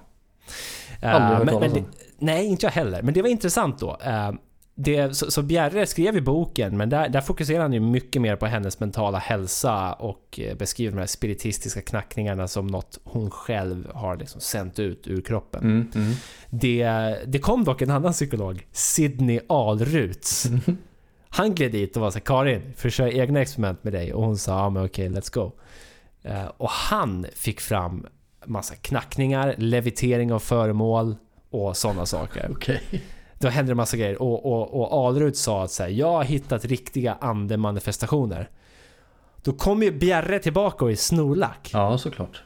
[1.01, 3.01] Eh, Aldrig hört men, men talas det, nej, inte jag heller.
[3.01, 3.97] Men det var intressant då.
[4.05, 4.31] Eh,
[4.75, 8.35] det, så, så Bjerre skrev i boken, men där, där fokuserar han ju mycket mer
[8.35, 13.91] på hennes mentala hälsa och eh, beskriver de här spiritistiska knackningarna som något hon själv
[13.93, 15.63] har liksom sänt ut ur kroppen.
[15.63, 16.13] Mm, mm.
[16.49, 16.85] Det,
[17.25, 20.47] det kom dock en annan psykolog, Sidney Alruts.
[21.29, 24.13] Han gled dit och var så här, Karin, köra egna experiment med dig.
[24.13, 25.51] Och hon sa, ja men okej, let's go.
[26.21, 28.05] Eh, och han fick fram
[28.45, 31.15] massa knackningar, levitering av föremål
[31.49, 32.49] och sådana saker.
[32.51, 32.81] Okej.
[33.43, 34.21] Då hände det massa grejer.
[34.21, 38.49] Och, och, och Alrut sa att så här, jag har hittat riktiga andemanifestationer.
[39.43, 41.69] Då kommer ju Bjerre tillbaka och är snorlack.
[41.73, 42.43] Ja, såklart.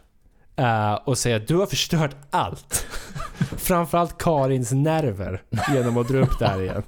[0.55, 2.73] Eh, och säger att du har förstört allt.
[3.57, 5.43] Framförallt Karins nerver
[5.73, 6.83] genom att dra upp det här igen.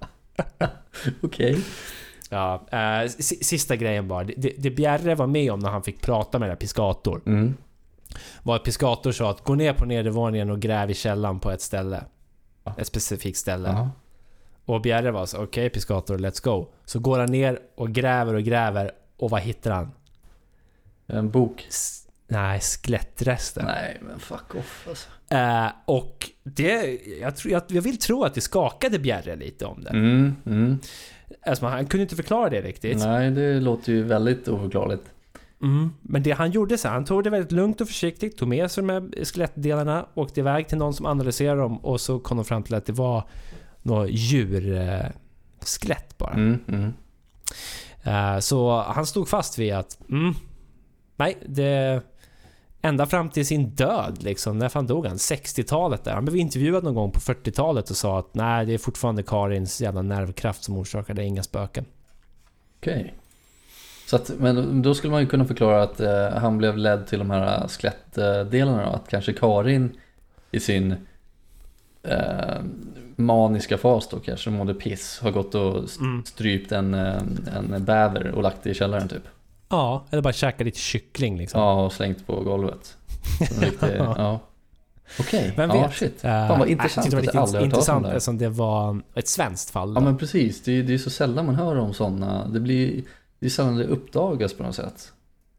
[1.23, 1.63] Okej.
[2.29, 4.23] Ja, eh, si- sista grejen bara.
[4.23, 7.57] Det, det, Bjerre var med om när han fick prata med den Piscator Mm.
[8.43, 11.61] var att Piscator sa att gå ner på nedervåningen och gräv i källan på ett
[11.61, 12.03] ställe.
[12.77, 13.69] Ett specifikt ställe.
[13.69, 13.91] Ja.
[14.65, 16.67] Och Bjerre var så okej Piscator, let's go.
[16.85, 19.91] Så går han ner och gräver och gräver och vad hittar han?
[21.07, 21.65] En bok.
[21.69, 23.63] S- nej, skelettrester.
[23.63, 25.09] Nej, men fuck off alltså.
[25.29, 29.83] Eh, och det, jag, tror, jag, jag vill tro att det skakade Bjerre lite om
[29.83, 29.89] det.
[29.89, 30.79] Mm, mm.
[31.45, 32.97] Alltså, han kunde inte förklara det riktigt.
[32.97, 35.03] Nej, det låter ju väldigt oförklarligt.
[35.61, 35.89] Mm.
[36.01, 38.83] Men det han gjorde så han tog det väldigt lugnt och försiktigt, tog med sig
[38.83, 42.63] de här skelettdelarna, åkte iväg till någon som analyserade dem och så kom de fram
[42.63, 43.23] till att det var
[43.81, 46.33] något djurskelett bara.
[46.33, 46.93] Mm, mm.
[48.03, 50.33] Eh, så han stod fast vid att, mm,
[51.15, 52.01] nej, det...
[52.81, 55.15] Ända fram till sin död liksom, när fan dog han?
[55.15, 56.13] 60-talet där.
[56.13, 59.81] Han blev intervjuad någon gång på 40-talet och sa att nej, det är fortfarande Karins
[59.81, 61.85] jävla nervkraft som orsakar det, inga spöken.
[62.77, 63.13] Okej.
[64.09, 67.19] Så att, men då skulle man ju kunna förklara att eh, han blev ledd till
[67.19, 68.89] de här skelettdelarna då.
[68.91, 69.91] Att kanske Karin
[70.51, 70.95] i sin
[72.03, 72.61] eh,
[73.15, 75.19] maniska fas då kanske mådde piss.
[75.23, 76.25] Har gått och Mm.
[76.25, 77.15] strypt en, eh,
[77.55, 79.23] en bäver och lagt det i källaren typ.
[79.69, 81.61] Ja, eller bara käka lite kyckling liksom.
[81.61, 82.97] Ja, och slängt på golvet.
[83.61, 84.39] Riktig, ja.
[85.19, 85.93] Okej, Vem ja vet?
[85.95, 86.23] shit.
[86.25, 88.09] Eh, Fan vad jag intressant att det jag var aldrig lite hört talas om det
[88.09, 89.89] eftersom det var ett svenskt fall.
[89.93, 90.05] Ja då.
[90.05, 92.47] men precis, det är, är så sällan man hör om sådana.
[92.47, 93.03] Det blir,
[93.39, 95.13] det är sällan det uppdagas på något sätt.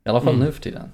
[0.05, 0.47] I alla fall Mm.
[0.47, 0.89] nu för tiden.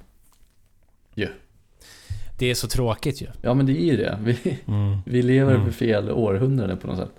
[2.38, 3.26] Det är så tråkigt ju.
[3.42, 4.18] Ja men det är ju det.
[4.22, 4.58] Vi,
[5.06, 5.64] vi lever Mm.
[5.64, 7.10] för fel århundrade på något sätt.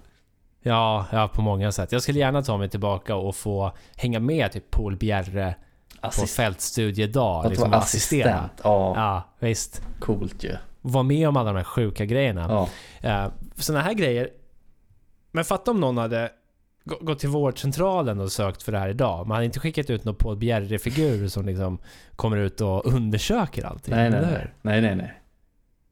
[0.61, 1.91] Ja, ja, på många sätt.
[1.91, 5.55] Jag skulle gärna ta mig tillbaka och få hänga med typ Paul Bjerre
[6.01, 7.45] på Assist- fältstudiedag.
[7.45, 8.33] att Liksom vara assistera.
[8.33, 8.61] assistent.
[8.63, 9.81] Ja, Ja, visst.
[9.99, 10.55] coolt ju.
[10.81, 12.67] Vara med om alla de här sjuka grejerna.
[13.01, 13.25] Ja.
[13.25, 14.29] Uh, Sådana här grejer.
[15.31, 16.31] Men fatta om någon hade
[16.87, 19.27] gått till vårdcentralen och sökt för det här idag.
[19.27, 21.77] Man hade inte skickat ut någon Paul Bjerre-figur som liksom
[22.15, 23.95] kommer ut och undersöker allting.
[23.95, 24.47] Nej, nej, nej.
[24.61, 25.21] nej, nej, nej.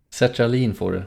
[0.10, 1.04] Sertralin får du.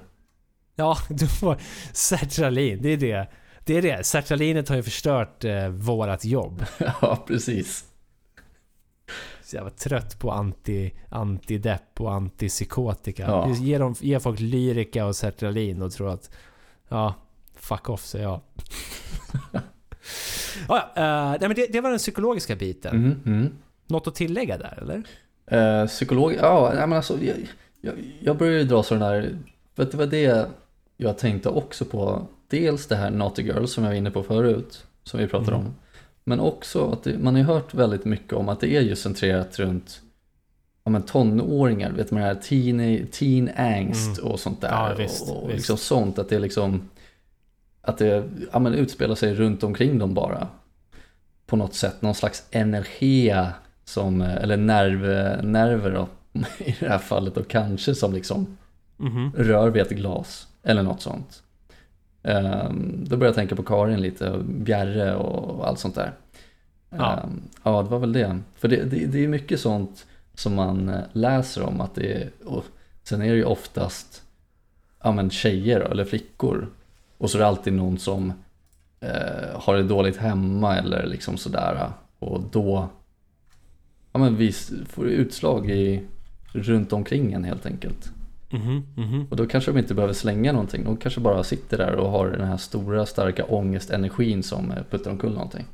[0.74, 1.56] Ja, du får
[1.92, 2.78] sertralin.
[2.82, 3.28] Det är det.
[3.64, 4.06] Det är det.
[4.06, 6.64] Sertralinet har ju förstört eh, vårat jobb.
[6.78, 7.84] ja, precis.
[9.42, 13.22] Så jag var trött på anti, antidepp och antipsykotika.
[13.22, 13.54] Ja.
[13.54, 16.30] Ge, dem, ge folk lyrika och sertralin och tro att...
[16.88, 17.14] Ja,
[17.54, 18.40] fuck off säger jag.
[20.68, 22.96] ja, ja, eh, nej men det, det var den psykologiska biten.
[22.96, 23.52] Mm, mm.
[23.86, 25.02] Något att tillägga där eller?
[25.46, 27.36] Eh, psykolog, ja nej, men alltså jag,
[27.80, 29.38] jag, jag började dra sådana där,
[29.76, 30.46] för det var det
[30.96, 32.26] jag tänkte också på.
[32.50, 35.66] Dels det här Naughty Girl som jag var inne på förut, som vi pratade Mm.
[35.66, 35.74] om.
[36.24, 39.02] Men också att det, man har ju hört väldigt mycket om att det är just
[39.02, 40.00] centrerat runt
[40.84, 44.68] ja, men tonåringar, vet man det här teen, teen angst och sånt där.
[44.68, 44.90] Mm.
[44.90, 45.56] Ja, visst, och och visst.
[45.56, 46.88] liksom sånt, att det liksom
[47.88, 50.48] att det ja, men utspelar sig runt omkring dem bara.
[51.46, 53.44] På något sätt, någon slags energi
[53.84, 55.00] som, eller nerv,
[55.44, 56.08] nerver då,
[56.58, 58.56] i det här fallet och kanske som liksom
[59.00, 59.32] Mhm.
[59.36, 61.42] rör vid ett glas eller något sånt.
[62.22, 66.12] Ehm, då började jag tänka på Karin lite, och Bjerre och allt sånt där.
[66.90, 67.12] Ja.
[67.20, 68.38] Ehm, ja, det var väl det.
[68.54, 72.30] För det, det, det är mycket sånt som man eh, läser om att det är,
[72.44, 72.64] och
[73.02, 74.22] sen är det ju oftast
[75.02, 76.68] ja, men tjejer eller flickor.
[77.18, 78.32] Och så är det alltid någon som
[79.00, 81.90] eh, har det dåligt hemma eller liksom sådär.
[82.18, 82.88] Och då
[84.12, 84.52] ja, men vi
[84.88, 86.02] får utslag i,
[86.52, 88.10] runt omkring en helt enkelt.
[88.50, 89.26] Mhm, mhm.
[89.30, 90.84] Och då kanske de inte behöver slänga någonting.
[90.84, 95.10] De kanske bara sitter där och har den här stora starka ångestenergin som eh, puttar
[95.10, 95.64] omkull någonting.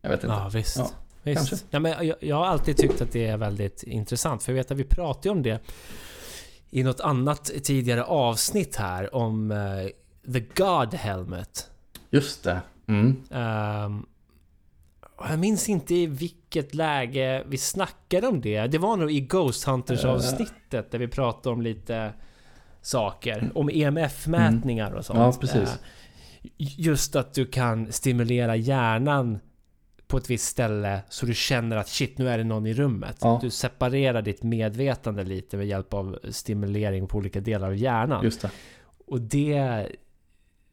[0.00, 0.36] Jag vet inte.
[0.36, 0.76] Ja, visst.
[0.76, 0.90] Ja,
[1.22, 1.36] visst.
[1.36, 1.66] kanske.
[1.70, 4.42] Ja, men jag, jag har alltid tyckt att det är väldigt intressant.
[4.42, 5.60] För jag vet att vi pratade om det
[6.70, 9.58] i något annat tidigare avsnitt här om eh,
[10.32, 11.70] The God Helmet.
[12.10, 12.60] Just det.
[12.86, 13.22] Mm.
[13.30, 14.06] Ehm,
[15.16, 18.66] och jag minns inte i vilket läge vi snackade om det.
[18.66, 22.12] Det var nog i Ghost Hunters avsnittet där vi pratade om lite
[22.82, 23.50] saker.
[23.54, 25.16] Om EMF-mätningar och sånt.
[25.16, 25.26] Mm.
[25.26, 25.68] Ja, precis.
[25.68, 25.78] Eh,
[26.56, 29.38] just att du kan stimulera hjärnan
[30.06, 33.16] på ett visst ställe så du känner att shit, nu är det någon i rummet.
[33.20, 33.38] Ja.
[33.42, 38.24] Du separerar ditt medvetande lite med hjälp av stimulering på olika delar av hjärnan.
[38.24, 38.50] Just det.
[39.06, 39.88] Och det...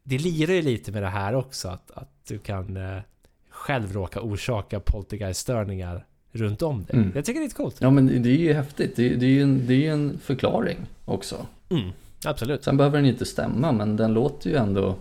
[0.03, 3.01] Det lirar ju lite med det här också, att, att du kan eh,
[3.49, 6.95] själv råka orsaka poltergeist-störningar runt om dig.
[6.95, 7.11] Mm.
[7.15, 7.75] Jag tycker det är lite coolt.
[7.79, 8.95] Ja men det är ju häftigt.
[8.95, 11.45] Det är, det är ju en, det är en förklaring också.
[11.69, 11.89] Mm,
[12.25, 12.63] absolut.
[12.63, 14.95] Sen behöver den ju inte stämma men den låter ju ändå...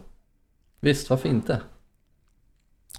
[0.81, 1.61] Visst, varför inte?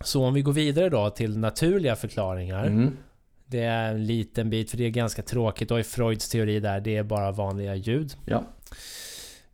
[0.04, 2.66] Så om vi går vidare då till naturliga förklaringar.
[2.66, 2.98] Mm.
[3.46, 5.72] Det är en liten bit, för det är ganska tråkigt.
[5.72, 8.14] Och i Freuds teori där, det är bara vanliga ljud.
[8.26, 8.44] Ja.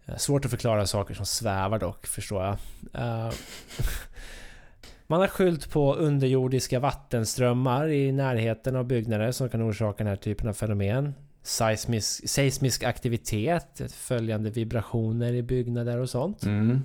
[0.08, 2.58] Eh, Svårt att förklara saker som svävar dock, förstår jag.
[2.94, 3.32] Eh,
[5.10, 10.16] Man har skyllt på underjordiska vattenströmmar i närheten av byggnader som kan orsaka den här
[10.16, 11.14] typen av fenomen.
[11.44, 16.44] Seismisk, seismisk aktivitet, följande vibrationer i byggnader och sånt.
[16.44, 16.84] Mm.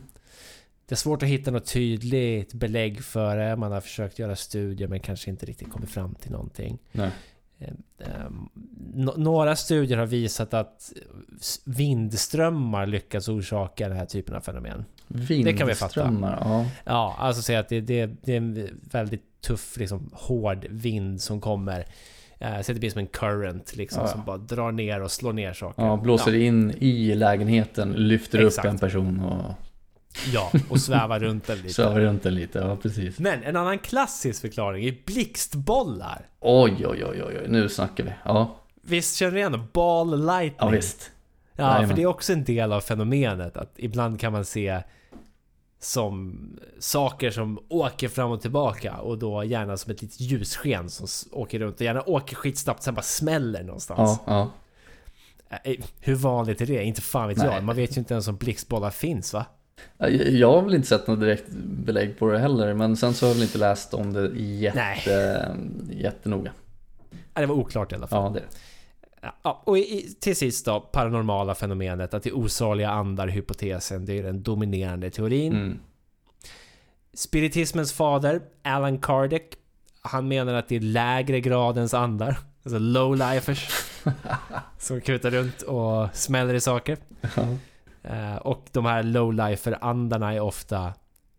[0.86, 3.56] Det är svårt att hitta något tydligt belägg för det.
[3.56, 6.78] Man har försökt göra studier men kanske inte riktigt kommit fram till någonting.
[6.92, 7.10] Nej.
[7.98, 8.48] Ehm,
[8.94, 10.92] nå- Några studier har visat att
[11.64, 14.84] vindströmmar lyckats orsaka den här typen av fenomen.
[15.44, 16.16] Det kan vi fatta.
[16.40, 16.66] Ja.
[16.84, 21.40] Ja, alltså säga att det, det, det är en väldigt tuff, liksom, hård vind som
[21.40, 21.84] kommer.
[22.38, 24.12] Eh, så det blir som en current liksom, Ja, ja.
[24.12, 25.82] som bara drar ner och slår ner saker.
[25.82, 28.66] ja blåser in i lägenheten, lyfter Exakt.
[28.66, 29.54] upp en person och
[30.32, 31.74] Ja, och svävar runt den lite.
[31.74, 32.58] svävar runt den lite.
[32.58, 33.18] Ja, precis.
[33.18, 36.26] Men en annan klassisk förklaring är blixtbollar.
[36.40, 38.10] Oj, oj, oj, oj, oj, nu snackar vi.
[38.24, 39.62] Ja, Visst känner du igen?
[39.72, 40.54] Ball lightning.
[40.58, 41.10] ja visst.
[41.56, 41.88] Ja, Jajamän.
[41.88, 43.56] för det är också en del av fenomenet.
[43.56, 44.82] Att ibland kan man se
[45.80, 46.38] som
[46.78, 51.58] saker som åker fram och tillbaka och då gärna som ett litet ljussken som åker
[51.58, 54.20] runt och gärna åker skitsnabbt sen bara smäller någonstans.
[54.26, 54.50] Ja,
[55.50, 55.58] ja.
[55.64, 56.84] Eh, Hur vanligt är det?
[56.84, 57.46] Inte fan vet Nej.
[57.46, 57.64] jag.
[57.64, 59.46] Man vet ju inte ens om blixtbollar finns va?
[60.30, 63.30] Jag har väl inte sett något direkt belägg på det heller, men sen så har
[63.30, 65.56] jag väl inte läst om det jätte,
[65.90, 66.52] jättenoga.
[67.10, 68.22] Nej, Det var oklart i alla fall.
[68.24, 68.48] Ja, det är det.
[69.42, 74.22] Ja, och i, till sist då, paranormala fenomenet, att det osaliga andar, hypotesen, det är
[74.22, 75.52] den dominerande teorin.
[75.52, 75.78] Mm.
[77.14, 79.42] Spiritismens fader, Alan Kardec,
[80.00, 83.70] han menar att det är lägre gradens andar, alltså low-lifers,
[84.78, 86.98] som kutar runt och smäller i saker.
[88.02, 90.94] Eh, och de här low-lifer-andarna är ofta,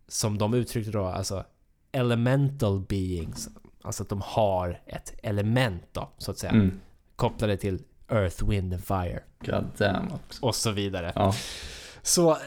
[0.08, 1.44] som de uttryckte då, alltså
[1.92, 3.48] elemental beings.
[3.82, 6.52] Alltså att de har ett element då, så att säga.
[6.52, 6.80] Mm.
[7.16, 9.20] Kopplade till Earth, Wind and Fire.
[9.40, 10.46] God damn också.
[10.46, 11.12] Och så vidare.
[11.14, 11.34] Ja.
[12.02, 12.38] Så,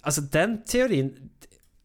[0.00, 1.30] alltså den teorin,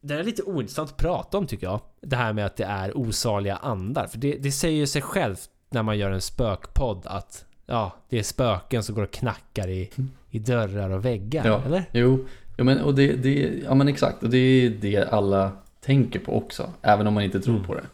[0.02, 1.82] den är lite ointressant att prata om tycker jag.
[2.02, 4.08] Det här med att det är osaliga andar.
[4.08, 8.20] För det, det säger ju sig självt när man gör en spökpodd att ja, det
[8.20, 9.92] är spöken som går och knackar i,
[10.30, 11.48] i dörrar och väggar.
[11.48, 11.62] Ja.
[11.66, 11.84] Eller?
[11.92, 12.26] Jo,
[12.58, 14.24] ja, men, och det, det, ja men exakt.
[14.24, 16.70] Och det är det alla tänker på också.
[16.82, 17.68] Även om man inte tror Mm.
[17.68, 17.86] på det.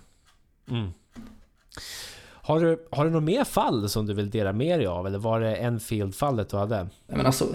[0.70, 0.90] Mm.
[2.50, 5.08] Har du, har du något mer fall som du vill dela med dig av?
[5.08, 6.78] Eller var det Enfield-fallet du hade?
[6.78, 7.46] Nej, men alltså,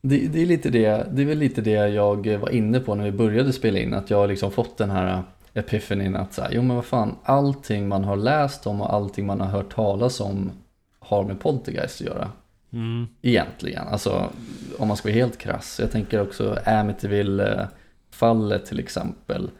[0.00, 3.04] det, det, är lite det, det är väl lite det jag var inne på när
[3.04, 3.94] vi började spela in.
[3.94, 5.22] Att jag har liksom fått den här
[5.54, 9.40] epifanin att säga, jo men vad fan, allting man har läst om och allting man
[9.40, 10.50] har hört talas om
[10.98, 12.30] har med poltergeist att göra.
[12.72, 13.06] Mm.
[13.22, 14.30] Egentligen, alltså
[14.78, 15.80] om man ska vara helt krass.
[15.80, 19.50] Jag tänker också Amityville-fallet till exempel.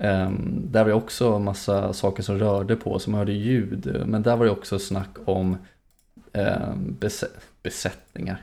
[0.00, 4.02] Ehm, där var det också en massa saker som rörde på, som hörde ljud.
[4.06, 5.56] Men där var det också snack om
[6.32, 6.98] um,
[7.62, 8.42] besättningar.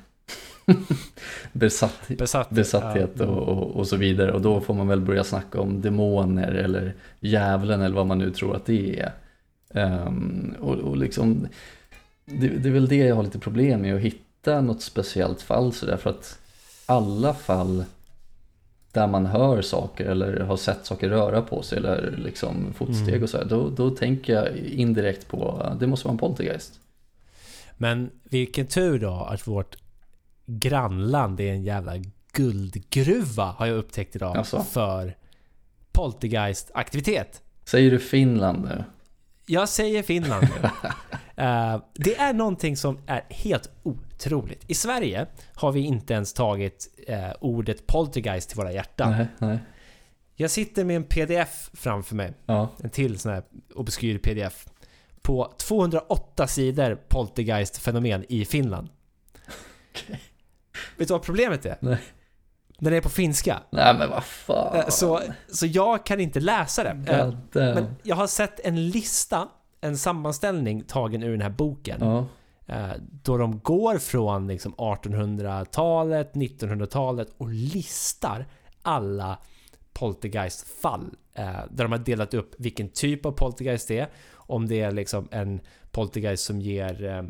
[1.52, 3.26] Besatt, Besatt, besatthet ja.
[3.26, 4.32] och, och, och så vidare.
[4.32, 8.32] Och då får man väl börja snacka om demoner eller djävulen eller vad man nu
[8.32, 9.12] tror att det är.
[9.74, 11.48] Ehm, och, och liksom,
[12.26, 15.74] det, det är väl det jag har lite problem med att hitta något speciellt fall
[15.74, 16.40] sådär för att
[16.86, 17.84] alla fall
[18.92, 23.24] där man hör saker eller har sett saker röra på sig eller liksom fotsteg Mm.
[23.24, 26.80] och så här, då, då tänker jag indirekt på det måste vara en poltergeist.
[27.78, 29.78] Men vilken tur då att vårt
[30.46, 31.94] grannland är en jävla
[32.34, 34.64] guldgruva har jag upptäckt idag Jaså?
[34.64, 35.16] för
[35.92, 37.42] poltergeist-aktivitet.
[37.66, 38.84] Säger du Finland nu?
[39.50, 40.70] Jag säger Finland nu.
[41.40, 44.64] Eh, det är någonting som är helt otroligt.
[44.68, 49.12] I Sverige har vi inte ens tagit eh, ordet poltergeist till våra hjärtan.
[49.12, 49.60] Nej, nej.
[50.36, 52.34] Jag sitter med en pdf framför mig.
[52.46, 53.44] Ja, En till sån här
[53.76, 54.66] obskyr pdf.
[55.22, 58.90] På 208 sidor poltergeist-fenomen i Finland.
[60.98, 61.78] Vet du vad problemet är?
[61.80, 61.98] Nej.
[62.80, 63.60] Den är på finska.
[63.70, 64.76] nej men vad fan.
[64.76, 65.20] Eh, Så,
[65.52, 66.90] så jag kan inte läsa det.
[67.14, 67.74] Eh, God damn.
[67.76, 69.48] Men jag har sett en lista,
[69.82, 71.98] en sammanställning tagen ur den här boken.
[72.02, 72.26] Ja,
[72.70, 72.90] Eh,
[73.24, 78.46] Då de går från liksom 1800-talet, 1900-talet och listar
[78.82, 79.38] alla
[79.94, 81.16] poltergeist-fall.
[81.70, 84.08] Där de har delat upp vilken typ av poltergeist det är.
[84.34, 85.60] Om det är liksom en
[85.92, 87.30] poltergeist som ger...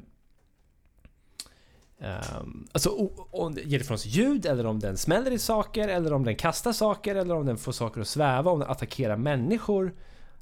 [2.00, 6.14] Um, alltså om det ger ifrån sig ljud, eller om den smäller i saker, eller
[6.14, 9.96] om den kastar saker, eller om den får saker att sväva, om den attackerar människor.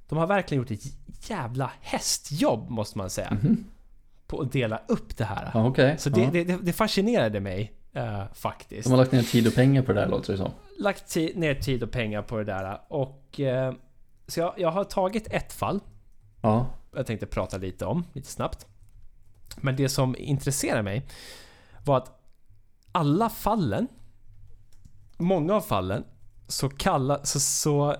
[0.09, 3.31] De har verkligen gjort ett jävla hästjobb, måste man säga.
[3.31, 3.65] mhm.
[4.27, 5.51] På att dela upp det här.
[5.53, 5.95] ja okej.
[5.97, 6.29] Så det, ja.
[6.31, 8.83] det, det, det fascinerade mig eh, faktiskt.
[8.83, 10.51] De har lagt ner tid och pengar på det där låter det som.
[10.79, 12.81] Lagt ner tid och pengar på det där.
[12.87, 13.73] Och, eh,
[14.27, 15.79] så jag, jag har tagit ett fall.
[16.41, 18.65] Ja, Jag tänkte prata lite om, lite snabbt.
[19.57, 21.05] Men det som intresserar mig
[21.86, 22.11] var att
[22.91, 23.88] alla fallen,
[25.17, 26.03] många av fallen,
[26.47, 27.95] så, kalla, så, så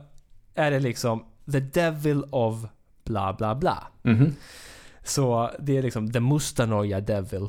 [0.56, 2.66] är det liksom the devil of
[3.06, 3.88] bla bla bla.
[4.02, 4.36] mhm.
[5.04, 7.48] Så det är liksom the Mustanoja devil.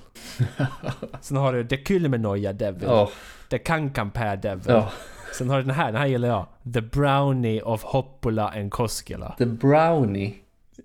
[1.20, 2.82] Sen har du the Kylmenoja devil.
[2.88, 3.10] Ja,
[3.50, 4.64] The Kankampää devil.
[4.66, 4.90] ja.
[5.38, 6.46] Sen har du den här, den här gillar jag.
[6.74, 9.34] The Brownie of Hoppula and Koskela.
[9.38, 10.34] The Brownie.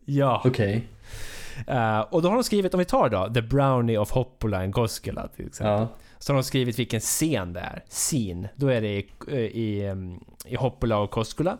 [0.05, 0.41] Ja.
[0.45, 0.87] Okej.
[1.67, 4.73] Eh, och då har de skrivit, om vi tar då, The Brownie of Hoppula and
[4.73, 5.71] Koskela till exempel.
[5.73, 5.87] Ja.
[6.19, 7.83] Så har de skrivit vilken scen det är.
[7.89, 8.49] Scene.
[8.55, 11.57] Då är det i, eh, i, em, i Hoppula och Koskela.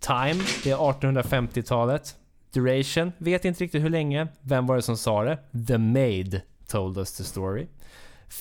[0.00, 2.16] Time, det är 1850-talet.
[2.52, 4.26] Duration, vet inte riktigt hur länge.
[4.40, 5.38] Vem var det som sa det?
[5.66, 7.66] The Maid told us the story.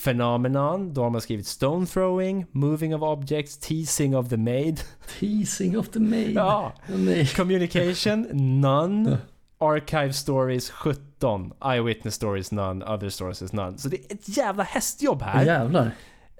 [0.03, 4.81] Phenomenon, då har man skrivit Stone throwing, Moving of objects, Teasing of the Maid.
[5.19, 6.31] Teasing of the maid.
[6.35, 6.73] Ja.
[6.87, 7.27] Nej.
[7.27, 8.27] Communication,
[8.61, 9.17] none.
[9.61, 11.53] Archive stories 17.
[11.65, 12.85] Eyewitness stories none.
[12.85, 13.77] Other sources none.
[13.77, 15.45] Så det är ett jävla hästjobb här.
[15.45, 15.91] Jävlar.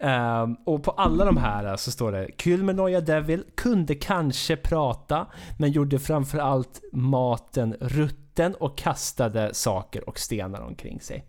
[0.01, 5.28] Ehm, och på alla de här så står det Kylmenoja Devil kunde kanske prata
[5.59, 11.26] men gjorde framförallt maten rutten och kastade saker och stenar omkring sig.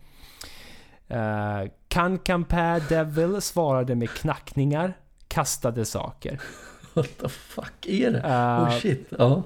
[1.11, 4.93] Uh, Kankampää Devil svarade med knackningar,
[5.27, 6.41] kastade saker.
[6.93, 8.19] What the fuck är det?
[8.19, 9.07] Eh, oh shit.
[9.17, 9.43] Ja.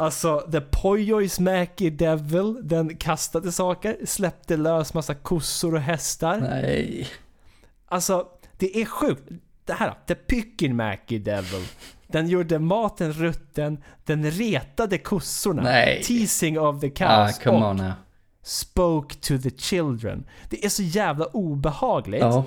[0.00, 6.40] Alltså, The Poyois Mackie Devil, den kastade saker, släppte lös massa kossor och hästar.
[6.40, 7.08] Nej.
[7.86, 8.26] Alltså,
[8.58, 9.22] det är sjukt.
[9.64, 11.66] Det här, The Pickin Mackie Devil.
[12.06, 15.62] Den gjorde maten rutten, den retade kossorna.
[15.62, 16.02] Nej.
[16.02, 17.38] Teasing of the Ah, cows.
[17.38, 17.92] come och on now.
[18.42, 20.24] spoke to the children.
[20.50, 22.20] Det är så jävla obehagligt.
[22.20, 22.44] Ja.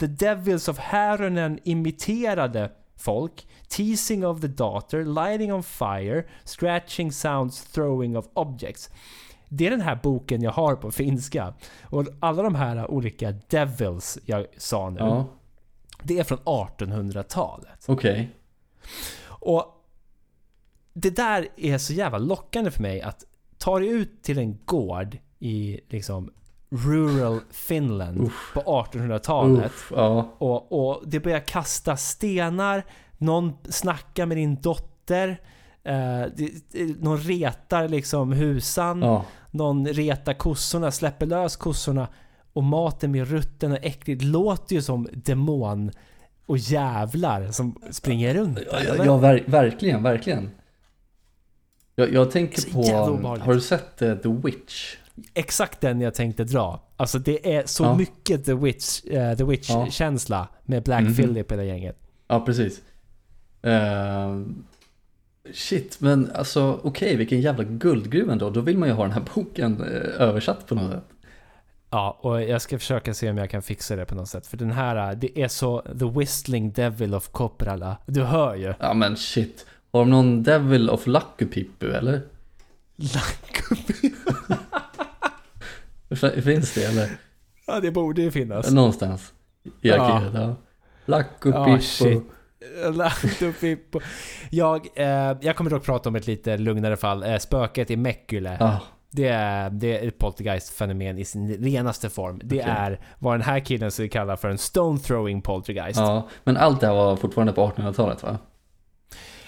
[0.00, 3.46] The Devils of Haronen imiterade folk.
[3.76, 8.90] Teasing of the daughter, lighting on fire, scratching sounds, throwing of objects.
[9.48, 11.54] Det är den här boken jag har på finska.
[11.82, 15.26] Och alla de här olika Devils jag sa nu, Ja.
[16.02, 17.84] det är från 1800-talet.
[17.88, 18.30] Okej.
[19.26, 19.66] Och
[20.92, 23.24] det där är så jävla lockande för mig att
[23.58, 26.32] ta dig ut till en gård i liksom
[26.70, 29.66] rural Finland på 1800-talet.
[29.66, 30.28] Uff, ja.
[30.38, 32.84] Och, och det börjar kasta stenar,
[33.18, 35.40] någon snackar med din dotter,
[35.84, 36.22] eh,
[36.98, 39.24] någon retar liksom husan, Ja.
[39.50, 42.08] någon retar kossorna, släpper lös kossorna
[42.52, 44.18] och maten blir rutten och äcklig.
[44.18, 45.90] Det låter ju som demon
[46.46, 49.04] och jävlar som springer runt där, Ja, eller?
[49.04, 50.50] ja ver verkligen, verkligen.
[51.96, 52.82] Jag, jag tänker på...
[53.44, 54.96] Har du sett eh, The Witch?
[55.34, 56.80] Exakt den jag tänkte dra.
[56.96, 57.96] Alltså det är så Ja.
[57.96, 61.14] mycket The Witch, eh, The Witch-känsla med Black Mhm.
[61.14, 61.96] Phillip och det gänget.
[62.28, 62.80] Ja, precis.
[63.64, 64.40] Eh,
[65.52, 68.50] shit, men alltså okej, vilken jävla guldgruva ändå.
[68.50, 71.04] Då vill man ju ha den här boken eh, översatt på något sätt.
[71.90, 74.46] Ja, och jag ska försöka se om jag kan fixa det på något sätt.
[74.46, 77.96] För den här, eh, det är så The Whistling Devil of Copperala.
[78.06, 78.74] Du hör ju.
[78.80, 79.66] Ja, men shit.
[79.92, 82.20] Har de någon Devil of Lakkupippu eller?
[86.42, 87.08] Finns det eller?
[87.66, 88.70] ja, det borde ju finnas.
[88.70, 89.32] Någonstans
[89.80, 90.02] i Ja.
[90.02, 90.34] arkivet.
[90.42, 90.56] Ja.
[91.06, 91.70] Lakkupippu.
[91.70, 92.22] Ja, shit.
[92.94, 94.00] Laktopippo.
[94.50, 97.22] Jag, eh, jag kommer dock prata om ett lite lugnare fall.
[97.22, 98.56] Eh, spöket i Mäckyle.
[98.60, 102.40] Ja, Det är, det är ett poltergeist-fenomen i sin renaste form.
[102.44, 102.72] Det Okej.
[102.76, 105.98] är vad den här killen skulle kalla för en stone throwing poltergeist.
[105.98, 108.38] ja, men allt det här var fortfarande på 1800-talet va?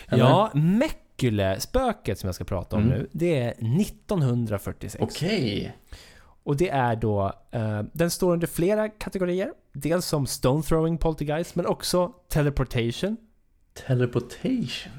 [0.08, 0.24] Eller?
[0.24, 2.98] Ja, Mäckyle-spöket som jag ska prata om Mm.
[2.98, 5.02] nu, det är 1946.
[5.02, 5.76] Okej.
[6.44, 9.52] Och det är då, eh, den står under flera kategorier.
[9.78, 13.16] Dels som stone throwing poltergeist, men också teleportation.
[13.86, 14.92] Teleportation?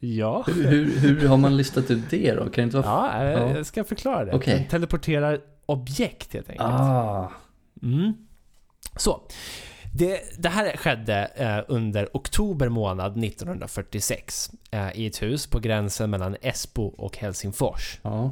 [0.00, 0.44] Ja.
[0.46, 2.42] Hur, hur, hur har man listat ut det då?
[2.42, 2.86] Kan det inte vara...
[2.86, 3.56] Ja, eh, Ja.
[3.56, 4.32] jag ska förklara det.
[4.32, 4.54] Okej.
[4.58, 6.68] Den teleporterar objekt helt enkelt.
[6.70, 7.32] Ah,
[7.82, 8.12] Mm.
[8.96, 9.20] Så.
[9.94, 16.10] Det, det här skedde eh, under oktober månad 1946 eh, i ett hus på gränsen
[16.10, 17.98] mellan Esbo och Helsingfors.
[18.02, 18.30] ja.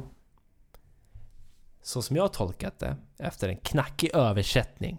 [1.81, 4.97] Så som jag tolkat det, efter en knackig översättning,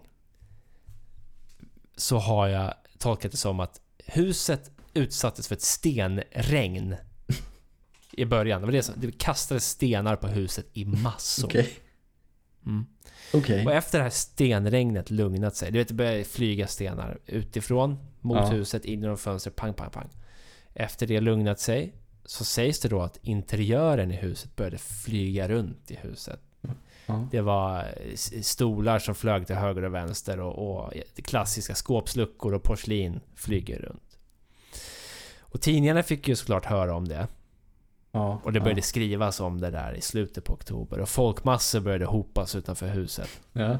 [1.97, 6.95] så har jag tolkat det som att huset utsattes för ett stenregn
[8.11, 8.61] i början.
[8.61, 11.47] Det, var det, som, det kastades stenar på huset i massor.
[11.47, 11.73] Okej.
[12.65, 12.85] Mm.
[13.33, 13.65] Okej.
[13.65, 18.37] Och efter det här stenregnet lugnat sig, du vet det började flyga stenar utifrån mot
[18.37, 18.49] Ja.
[18.49, 20.09] huset, in genom fönster, pang, pang, pang.
[20.73, 21.93] Efter det lugnat sig
[22.25, 26.39] så sägs det då att interiören i huset började flyga runt i huset.
[27.07, 27.27] Ja.
[27.31, 30.93] Det var s- stolar som flög till höger och vänster och, och
[31.23, 34.17] klassiska skåpsluckor och porslin flyger runt.
[35.39, 37.27] Och tidningarna fick ju såklart höra om det.
[38.11, 38.41] Ja.
[38.43, 40.99] Och det började skrivas om det där i slutet på oktober.
[40.99, 43.29] Och folkmassor började hopas utanför huset.
[43.53, 43.77] Ja.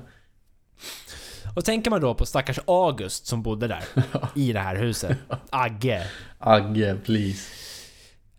[1.55, 3.83] Och tänker man då på stackars August som bodde där.
[4.35, 5.17] I det här huset.
[5.49, 6.07] Agge.
[6.39, 7.53] Agge, please.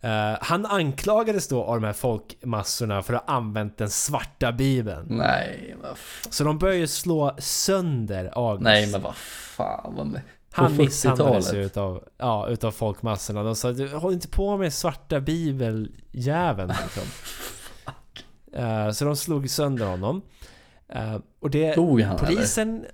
[0.01, 5.05] Eh, han anklagades då av de här folkmassorna för att ha använt den svarta bibeln.
[5.09, 5.97] Nej, vad
[6.29, 8.63] Så de började slå sönder August.
[8.63, 9.95] Nej, men vad fan.
[9.95, 10.21] Vad.
[10.51, 10.77] Han 40-talet.
[10.77, 13.43] misshandlades ju utav, ja, utav folkmassorna.
[13.43, 16.73] De sa du håll inte på med svarta bibeljäveln.
[16.83, 17.03] Liksom.
[18.53, 20.21] Eh, så de slog sönder honom.
[20.89, 21.73] Eh, och det...
[21.73, 22.27] Tog han eller?
[22.27, 22.85] Polisen...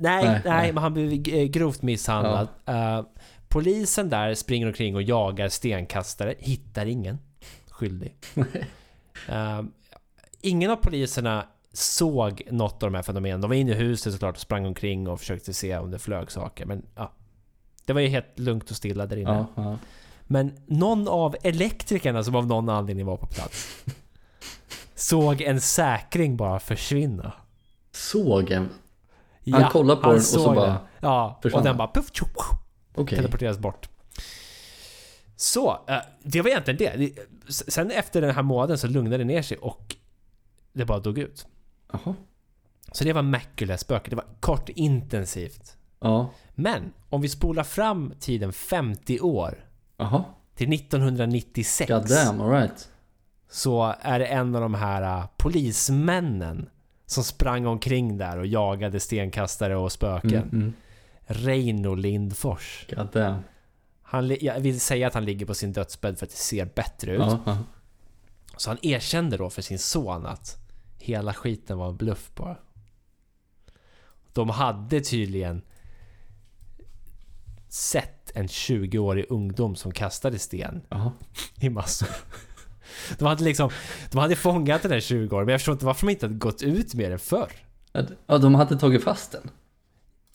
[0.00, 0.72] Nej, nej, Nej, nej.
[0.72, 1.10] men han blev
[1.50, 2.48] grovt misshandlad.
[2.66, 3.02] Eh,
[3.48, 7.18] polisen där springer omkring och jagar stenkastare, hittar ingen
[7.70, 8.16] skyldig.
[9.28, 9.62] Eh,
[10.40, 13.40] ingen av poliserna såg något av de här fenomenen.
[13.40, 16.30] De var inne i huset såklart och sprang omkring och försökte se om det flög
[16.30, 16.66] saker.
[16.66, 17.12] Men ja,
[17.84, 19.46] det var ju helt lugnt och stilla där inne.
[19.54, 19.78] Ja, ja.
[20.22, 23.84] Men någon av elektrikerna som av någon anledning var på plats
[24.94, 27.32] såg en säkring bara försvinna.
[27.92, 28.68] Såg en...
[29.52, 30.76] Han kollade på han den och så bara den.
[31.00, 32.28] Ja, försvann och den bara puff, tjoff,
[32.98, 33.18] Okej.
[33.18, 33.88] teleporteras bort.
[35.36, 37.18] Så, eh, det var egentligen det.
[37.48, 39.96] Sen efter den här månaden så lugnade det ner sig och
[40.72, 41.46] det bara dog ut.
[41.92, 42.14] Jaha.
[42.92, 44.10] Så det var Mäckule-spöket.
[44.10, 45.76] Det var kort intensivt.
[46.00, 46.30] Ja.
[46.54, 49.64] Men om vi spolar fram tiden 50 år
[49.96, 50.24] Jaha.
[50.54, 52.88] till 1996 God damn, alright.
[53.50, 56.68] så är det en av de här uh, polismännen
[57.06, 60.42] som sprang omkring där och jagade stenkastare och spöken.
[60.42, 60.72] Mm, mm.
[61.28, 62.86] Reino Lindfors.
[62.88, 63.42] God damn.
[64.02, 67.12] Han, jag vill säga att han ligger på sin dödsbädd för att det ser bättre
[67.12, 67.20] ut.
[67.20, 67.58] Ja, ja.
[68.56, 70.56] Så han erkände då för sin son att
[70.98, 72.56] hela skiten var en bluff bara.
[74.32, 75.62] De hade tydligen
[77.68, 81.12] sett en 20-årig ungdom som kastade sten Jaha.
[81.60, 82.08] i massor.
[83.18, 83.70] De hade liksom,
[84.10, 86.38] de hade fångat den här 20 år men jag förstår inte varför de inte hade
[86.38, 87.52] gått ut med det förr.
[88.26, 89.50] Ja, de hade tagit fast den.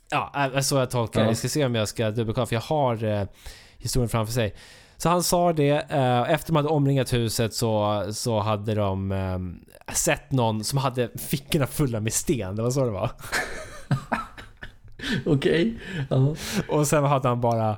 [0.10, 1.26] Ja, så jag tolkar det.
[1.26, 1.30] Ja.
[1.30, 3.28] Jag ska se om jag ska dubbelkolla för jag har eh,
[3.78, 4.56] historien framför sig.
[4.98, 9.40] Så han sa det, eh, efter de hade omringat huset så, så hade de eh,
[9.94, 12.56] sett någon som hade fickorna fulla med sten.
[12.56, 13.12] Det var så det var.
[15.26, 15.80] Okej.
[16.10, 16.36] Ja.
[16.70, 17.78] Och sen hade han bara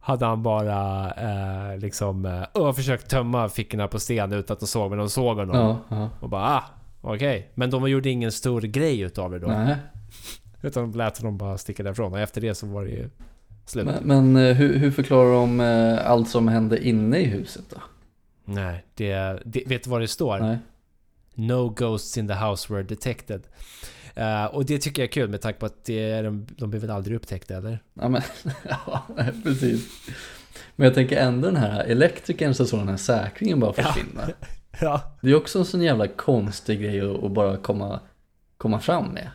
[0.00, 4.90] hade han bara eh, liksom eh, försökt tömma fickorna på sten utan att de såg
[4.90, 5.56] men de såg honom.
[5.56, 6.10] Ja, ja.
[6.20, 6.64] Och bara ah,
[7.00, 7.50] okej.
[7.54, 9.46] Men de gjorde ingen stor grej utav det då.
[9.46, 9.76] Nej.
[10.62, 12.12] Utan lät honom bara sticka därifrån.
[12.12, 13.10] Och efter det så var det ju
[13.66, 13.86] slut.
[13.86, 17.76] Men, men eh, hur, hur förklarar de eh, allt som hände inne i huset då?
[18.44, 19.62] Nej, det, det...
[19.66, 20.38] Vet du vad det står?
[20.38, 20.58] Nej.
[21.34, 23.42] No ghosts in the house were detected.
[24.14, 26.70] Eh, och det tycker jag är kul med tanke på att det är, de, de
[26.70, 27.78] blir väl aldrig upptäckta eller?
[27.94, 28.22] Ja, men,
[28.68, 29.06] ja,
[29.44, 29.88] precis.
[30.76, 33.82] Men jag tänker ändå den här elektrikern så såg den här säkringen bara Ja.
[33.82, 34.22] försvinna.
[34.80, 35.16] Ja.
[35.22, 38.00] Det är också en sån jävla konstig grej att, att bara komma,
[38.56, 39.30] komma fram med.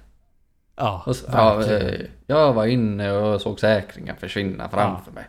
[0.76, 5.28] Ja, så, ja, eh, jag var inne och såg säkringen försvinna framför mig.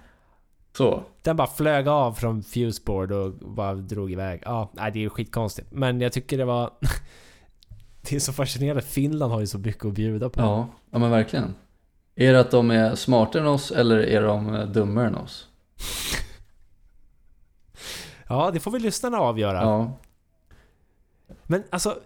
[0.77, 1.03] Så.
[1.23, 4.43] Den bara flög av från fuseboard och bara drog iväg.
[4.45, 5.69] Ja, nej, det är ju skitkonstigt.
[5.73, 6.71] Men jag tycker det var...
[8.09, 8.83] det är så fascinerande.
[8.83, 10.41] Finland har ju så mycket att bjuda på.
[10.41, 11.55] Ja, ja men verkligen.
[12.15, 15.49] Är det att de är smartare än oss eller är de eh, dummare än oss?
[18.29, 19.63] Ja, det får väl lyssnarna avgöra.
[19.63, 19.93] Ja.
[21.43, 21.99] Men alltså...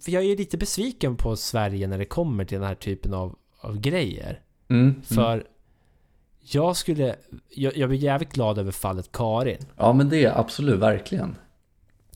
[0.00, 3.36] För jag är lite besviken på Sverige när det kommer till den här typen av,
[3.60, 4.40] av grejer.
[4.68, 5.02] Mm, mm.
[5.02, 5.46] För
[6.40, 7.16] jag skulle...
[7.48, 9.66] Jag, jag blir jävligt glad över fallet Karin.
[9.76, 11.36] Ja men det är absolut, verkligen.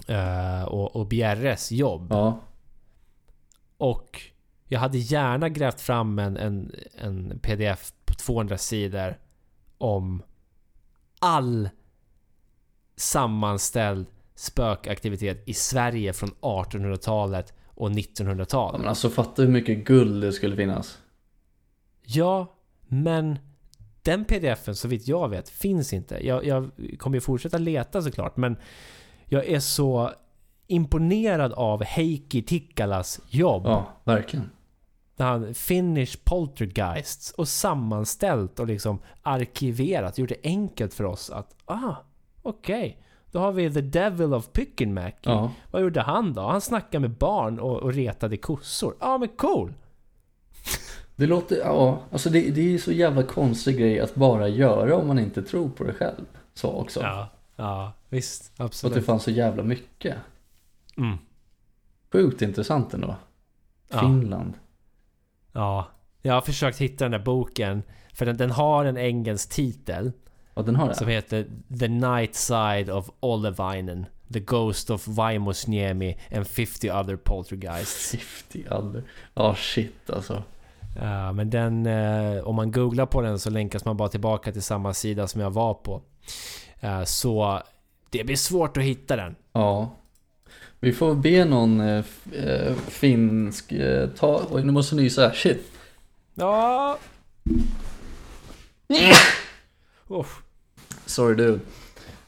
[0.09, 2.07] eh, och, och Bjerres jobb.
[2.11, 2.41] Ja.
[3.76, 4.20] Och
[4.68, 9.18] jag hade gärna grävt fram en, en, en pdf på 200 sidor
[9.78, 10.22] om
[11.18, 11.68] all
[12.97, 18.80] sammanställd spökaktivitet i Sverige från 1800-talet och ja 1900-talet.
[18.80, 20.99] men alltså fatta hur mycket guld det skulle finnas.
[22.03, 22.57] Ja,
[22.89, 23.39] men
[24.03, 26.26] den pdfen så vitt jag vet finns inte.
[26.26, 28.57] Jag, jag kommer ju fortsätta leta såklart, men
[29.26, 30.11] jag är så
[30.66, 33.62] imponerad av Heikki Tikkalas jobb.
[33.66, 34.51] Ja, verkligen.
[35.16, 40.18] Där han Finnish Poltergeists och sammanställt och liksom arkiverat.
[40.18, 41.95] Gjort det enkelt för oss att ah,
[42.43, 42.99] okej.
[43.33, 45.18] Då har vi The Devil of Pyckenmäki.
[45.22, 45.53] Ja.
[45.70, 46.43] Vad gjorde han då?
[46.43, 48.95] Han snackade med barn och, och retade kossor.
[49.01, 49.72] Ja men cool!
[51.16, 55.07] Det låter, ja, alltså det, det är så jävla konstig grej att bara göra om
[55.07, 56.24] man inte tror på det själv.
[56.55, 57.01] Så också.
[57.01, 58.53] Ja, ja visst.
[58.57, 58.95] Och att Absolut.
[58.95, 60.16] det fanns så jävla mycket.
[60.97, 61.16] Mm.
[62.12, 63.16] Sjukt intressant ändå.
[63.89, 64.01] Ja.
[64.01, 64.55] Finland.
[65.53, 65.87] Ja,
[66.22, 67.83] jag har försökt hitta den där boken.
[68.14, 70.12] För den, den har en engelsk titel
[70.55, 70.94] Ja, den har det.
[70.94, 71.46] som heter
[71.78, 74.07] The Night Side of Olevinen.
[74.32, 78.11] The Ghost of Vaimosniemi and 50 other poltergeists.
[78.11, 79.03] 50 other.
[79.34, 80.42] Ja, shit alltså.
[81.00, 84.62] Ja, men den, eh, om man googlar på den så länkas man bara tillbaka till
[84.62, 86.03] samma sida som jag var på.
[86.80, 87.62] Eh, så
[88.11, 89.36] det blir svårt att hitta den.
[89.53, 89.90] Ja.
[90.80, 93.72] Vi får be någon eh, finsk
[94.18, 94.42] ta...
[94.50, 95.32] Oj, nu måste jag nysa.
[95.32, 95.72] Shit.
[96.34, 96.98] Ja.
[100.12, 100.42] Uff.
[101.06, 101.60] Sorry dude.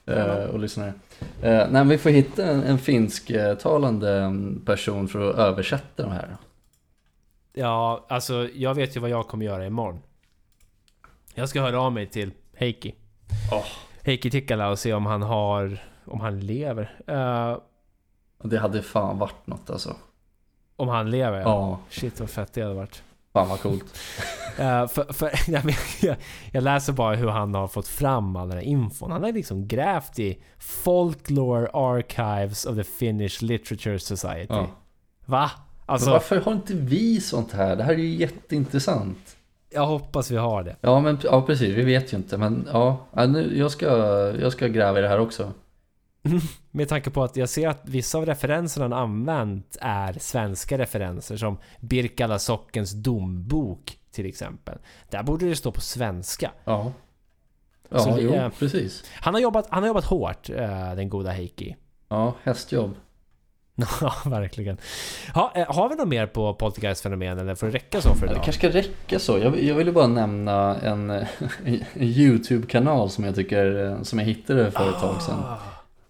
[0.07, 0.93] Eh, och lyssnare.
[1.19, 6.13] Eh, nej, men vi får hitta en, en finsktalande mm, person för att översätta de
[6.13, 6.37] här.
[7.53, 10.01] Ja, alltså jag vet ju vad jag kommer göra imorgon.
[11.35, 12.95] Jag ska höra av mig till Heikki.
[13.53, 13.65] Åh.
[14.03, 15.79] Heikki Tikkala och se om han har...
[16.07, 17.03] Om han lever.
[17.07, 17.59] Eh,
[18.39, 19.97] Och det hade fan varit något alltså.
[20.77, 21.45] om han lever ja.
[21.45, 23.03] Ja, Shit vad fett det hade varit.
[23.35, 23.85] Fan vad coolt.
[24.59, 26.17] Eh, för, för, jag,
[26.53, 29.11] jag, läser bara hur han har fått fram all den här infon.
[29.11, 34.55] Han har liksom grävt i Folklore Archives of the Finnish Literature Society.
[34.55, 34.67] Ja.
[35.27, 35.51] Va?
[35.87, 37.77] Men Alltså, varför har inte vi sånt här?
[37.77, 39.37] Det här är ju jätteintressant.
[39.71, 40.77] jag hoppas vi har det.
[40.81, 41.77] Ja, men ja, precis.
[41.77, 42.37] Vi vet ju inte.
[42.37, 43.87] Men ja nu, jag, ska,
[44.41, 45.53] jag ska gräva i det här också.
[46.71, 51.37] Med tanke på att jag ser att vissa av referenserna han använt är svenska referenser
[51.37, 54.79] som Birkala sockens dombok till exempel.
[55.11, 56.51] Där borde det stå på svenska.
[56.65, 56.93] Ja.
[57.89, 59.05] Ja, Så, jo, eh, precis.
[59.21, 61.77] Han har jobbat, han har jobbat hårt, eh, den goda Heikki.
[62.09, 62.95] Ja, hästjobb.
[64.01, 64.77] Ja, verkligen.
[65.35, 68.27] Ha, eh, har vi något mer på Poltergeist-fenomen eller får det räcka så för Ja,
[68.27, 68.45] det idag?
[68.45, 69.39] kanske ska räcka så.
[69.39, 71.11] Jag, jag ville bara nämna en,
[71.65, 75.39] en YouTube-kanal som jag tycker, eh, som jag hittade för ett tag sedan.
[75.39, 75.57] Ah,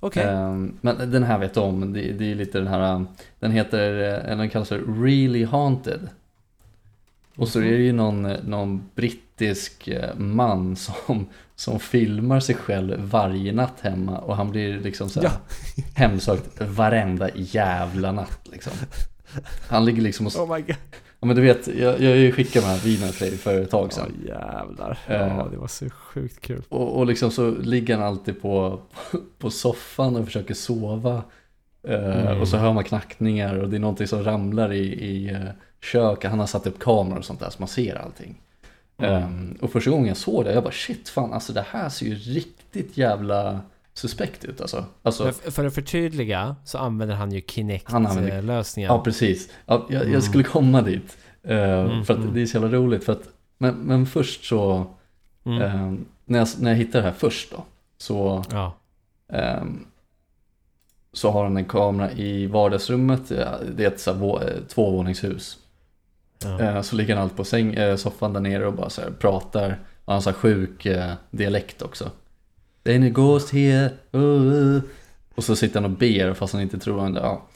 [0.07, 0.24] Okej.
[0.24, 3.05] Ehm, Men den här vet du om, det, det är lite den här,
[3.40, 6.09] den heter, eh, eller den kallas för Really Haunted.
[7.36, 10.76] Och så är det ju någon, någon brittisk eh, man
[11.07, 11.26] som,
[11.57, 15.32] som filmar sig själv varje natt hemma och han blir liksom så här Ja.
[15.94, 18.72] hemsökt varenda jävla natt liksom.
[19.68, 20.76] Han ligger liksom och, Oh my god.
[21.24, 23.92] Ja men du vet, jag, jag skickade de här videorna till dig för ett tag
[23.92, 24.12] sedan.
[24.26, 24.98] jävlar.
[25.06, 25.16] Eh.
[25.16, 26.62] Ja, det var så sjukt kul.
[26.68, 28.80] Och, och liksom så ligger han alltid på,
[29.38, 31.22] på soffan och försöker sova.
[31.88, 32.40] Eh, Mm.
[32.40, 35.40] Och så hör man knackningar och det är någonting som ramlar i, i eh,
[35.80, 36.30] köket.
[36.30, 38.40] Han har satt upp kameror och sånt där så man ser allting.
[38.98, 39.12] Mm.
[39.22, 42.06] Ehm, och första gången jag såg det, jag bara shit fan alltså det här ser
[42.06, 43.60] ju riktigt jävla
[43.95, 44.84] suspekt ut alltså.
[45.03, 47.42] alltså Men f- för att förtydliga så använder han ju
[47.84, 48.88] använder- Kinect-lösningen.
[48.90, 50.12] ja precis, ja, jag, Mm.
[50.14, 51.16] jag skulle komma dit.
[51.42, 52.34] Eh, Mm, för att mm.
[52.34, 53.05] det är så jävla roligt.
[53.05, 53.28] För att,
[53.59, 54.86] men, men först så,
[55.47, 55.62] Mm.
[55.62, 57.64] ehm, när, jag, när jag hittade det här först då,
[57.99, 58.74] så Ja.
[59.32, 59.86] Ehm,
[61.12, 65.59] så har han en kamera i vardagsrummet, det är ett så här, vå- eh, tvåvåningshus.
[66.45, 66.61] Ja.
[66.61, 69.11] Eh, Så ligger han alltid på säng, eh, soffan där nere och bara så här
[69.11, 69.78] pratar.
[70.05, 72.11] Och han har sjuk eh, dialekt också.
[72.85, 74.82] Then a ghost here, uh, uh.
[75.35, 77.20] Och så sitter han och ber fast han inte tror han det.
[77.20, 77.47] Ja.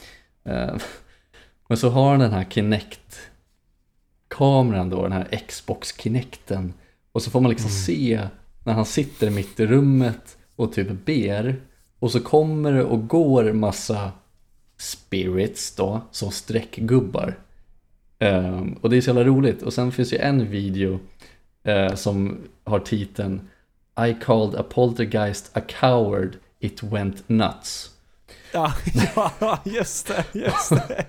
[0.43, 0.75] Eh,
[1.67, 6.73] Men så har han den här Kinect-kameran då, den här Xbox Kinecten.
[7.11, 7.81] Och så får man liksom Mm.
[7.81, 8.27] se
[8.63, 11.55] när han sitter mitt i rummet och typ ber.
[11.99, 14.11] Och så kommer det och går massa
[14.77, 17.37] spirits då, som streckgubbar.
[18.19, 19.61] Ehm, och det är så jävla roligt.
[19.61, 20.99] Och sen finns ju en video
[21.63, 23.48] eh, som har titeln
[24.07, 27.89] I called a poltergeist a coward, it went nuts.
[28.53, 28.73] Ja,
[29.39, 31.05] ja, just det, just det.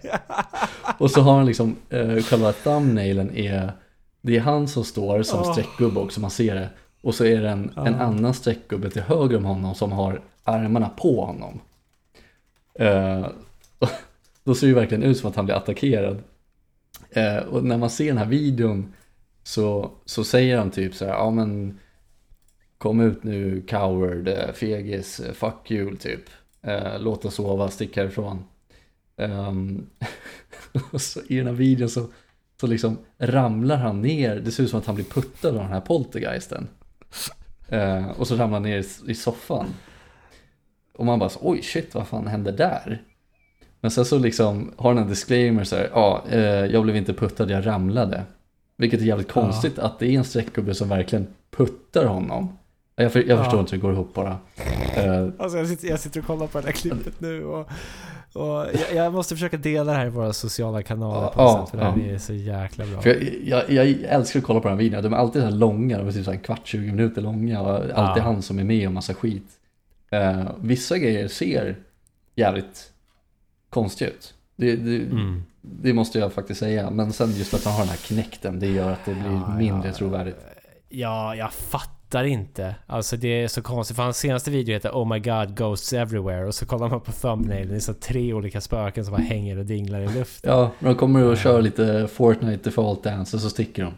[0.98, 3.72] Och så har han liksom eh, själva thumbnailen är
[4.22, 6.70] Det är han som står som streckgubbe också, man ser det.
[7.02, 8.00] Och så är det en, en Ja.
[8.04, 11.60] annan streckgubbe till höger om honom som har armarna på honom.
[12.74, 13.26] Eh,
[14.44, 16.22] då ser det ju verkligen ut som att han blir attackerad.
[17.10, 18.92] Eh, och när man ser den här videon
[19.42, 21.78] så, så säger han typ så här, ja men
[22.80, 26.20] Kom ut nu coward, eh, fegis, eh, fuck you typ.
[26.62, 28.44] Eh, låt oss sova, stick härifrån.
[29.16, 29.86] Ehm,
[30.98, 32.06] så i den här videon så,
[32.60, 35.72] så liksom ramlar han ner, det ser ut som att han blir puttad av den
[35.72, 36.68] här poltergeisten.
[38.16, 39.66] Och så ramlar han ner i, i soffan.
[40.94, 43.02] Och man bara så, oj shit vad fan hände där?
[43.80, 47.14] Men sen så liksom har han en disclaimer så här, ja, eh, jag blev inte
[47.14, 48.24] puttad, jag ramlade.
[48.76, 49.42] Vilket är jävligt Ja.
[49.42, 52.56] konstigt att det är en streckgubbe som verkligen puttar honom.
[53.02, 53.44] Jag, för, jag Ja.
[53.44, 54.38] förstår inte hur det går ihop bara.
[54.96, 57.60] Eh, Alltså jag sitter, jag sitter och kollar på det här klippet nu och,
[58.32, 61.70] och jag, jag måste försöka dela det här i våra sociala kanaler på Ja, sätt
[61.70, 62.14] för det ja.
[62.14, 63.00] är så jäkla bra.
[63.00, 65.02] För jag, jag, älskar att kolla på de här videorna.
[65.02, 67.22] De är alltid så här långa, de är typ så här en kvart, 20 minuter
[67.22, 67.60] långa.
[67.60, 69.46] Och alltid han som är med och massa skit.
[70.10, 71.76] Eh, vissa grejer ser
[72.34, 72.92] jävligt
[73.70, 74.34] konstiga ut.
[74.56, 75.42] Det, det, Mm.
[75.60, 76.90] det måste jag faktiskt säga.
[76.90, 79.92] Men sen just att han har den här knäkten, det gör att det blir mindre
[79.92, 80.36] trovärdigt.
[80.88, 82.74] Ja, jag fattar inte.
[82.86, 86.46] Alltså det är så konstigt för hans senaste video heter Oh my god, ghosts everywhere
[86.46, 89.58] och så kollar man på thumbnailen, det är så tre olika spöken som bara hänger
[89.58, 90.50] och dinglar i luften.
[90.50, 93.92] Ja, de kommer och kör lite Fortnite default dance och så sticker de.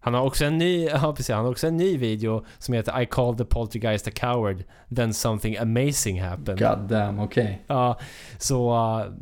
[0.00, 3.00] Han har också en ny, ja precis, han har också en ny video som heter
[3.02, 4.64] I called the poltergeist a coward,
[4.96, 6.58] then something amazing happened.
[6.58, 7.62] God damn, okej.
[7.66, 7.98] Ja,
[8.38, 9.12] så uh,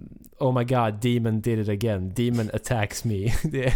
[0.41, 2.13] Oh my god, Demon did it again.
[2.17, 3.33] Demon attacks me.
[3.43, 3.73] det,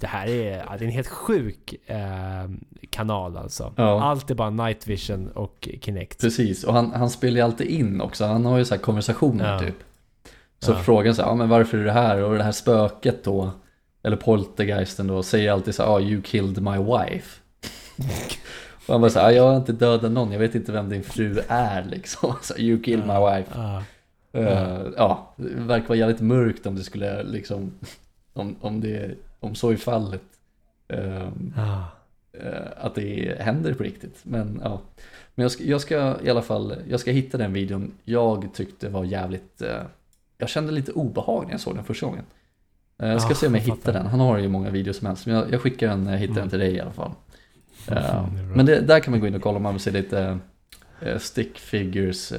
[0.00, 2.48] det här är, ja, det är en helt sjuk eh,
[2.90, 3.72] kanal alltså.
[3.76, 4.02] Ja.
[4.02, 6.20] Allt är bara night vision och Kinect.
[6.20, 8.24] Precis, och han, han spelar ju alltid in också.
[8.24, 9.58] Han har ju så här konversationer Ja.
[9.58, 9.74] typ.
[10.58, 10.76] Så Ja.
[10.78, 12.22] frågan så här, ja men varför är det här?
[12.22, 13.50] Och det här spöket då,
[14.02, 17.40] eller poltergeisten då, säger alltid så här, ah, you killed my wife.
[18.86, 20.88] och han bara så här, ah, jag har inte dödat någon, jag vet inte vem
[20.88, 22.34] din fru är liksom.
[22.42, 23.50] Så, you killed my wife.
[23.54, 23.82] Ja.
[24.32, 27.72] Eh, ja, det verkar vara jävligt mörkt om det skulle liksom,
[28.34, 30.22] om, om, det, om så är fallet.
[31.56, 31.88] Ja.
[32.32, 34.18] eh, att det händer på riktigt.
[34.22, 34.80] Men ja,
[35.34, 38.88] men jag ska, jag ska i alla fall, jag ska hitta den videon jag tyckte
[38.88, 39.82] var jävligt, eh,
[40.38, 42.24] jag kände lite obehag när jag såg den första gången.
[42.98, 44.96] Eh, jag ska Ja, se om jag jag hittar den, han har ju många videos
[44.96, 46.42] som helst, men jag, jag skickar den när jag hittar Mm.
[46.42, 47.10] den till dig i alla fall.
[47.86, 50.38] Det men det, där kan man gå in och kolla om man vill se lite
[51.18, 52.32] stick figures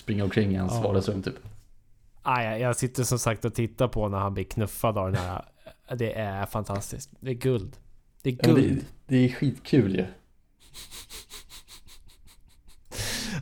[0.00, 0.80] springa omkring i hans Ja.
[0.82, 1.34] vardagsrum typ.
[2.22, 5.20] Ah, jag, jag sitter som sagt och tittar på när han blir knuffad av den
[5.22, 5.44] här.
[5.96, 7.10] Det är fantastiskt.
[7.20, 7.76] Det är guld.
[8.22, 8.76] Det är Ja, guld.
[8.76, 10.04] det, det är skitkul ju.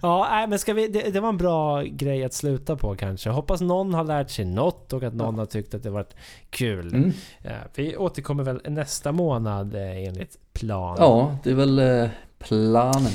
[0.02, 3.31] Ja, nej, men ska vi, det, det var en bra grej att sluta på kanske.
[3.31, 6.16] Hoppas någon har lärt sig något och att någon har tyckt att det varit
[6.51, 6.94] kul.
[6.94, 7.12] Mm.
[7.43, 10.97] Ja, vi återkommer väl nästa månad eh, enligt plan.
[11.01, 12.09] Ja, det är väl eh,
[12.39, 13.12] planen.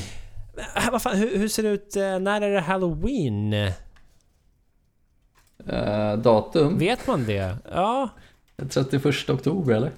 [0.76, 1.95] Äh, vad fan, hur, hur ser det ut?
[1.95, 3.54] eh, När är det Halloween?
[3.54, 3.74] Eh,
[6.18, 6.78] datum?
[6.78, 7.58] Vet man det?
[7.72, 8.10] Ja,
[8.62, 9.92] 31 oktober eller?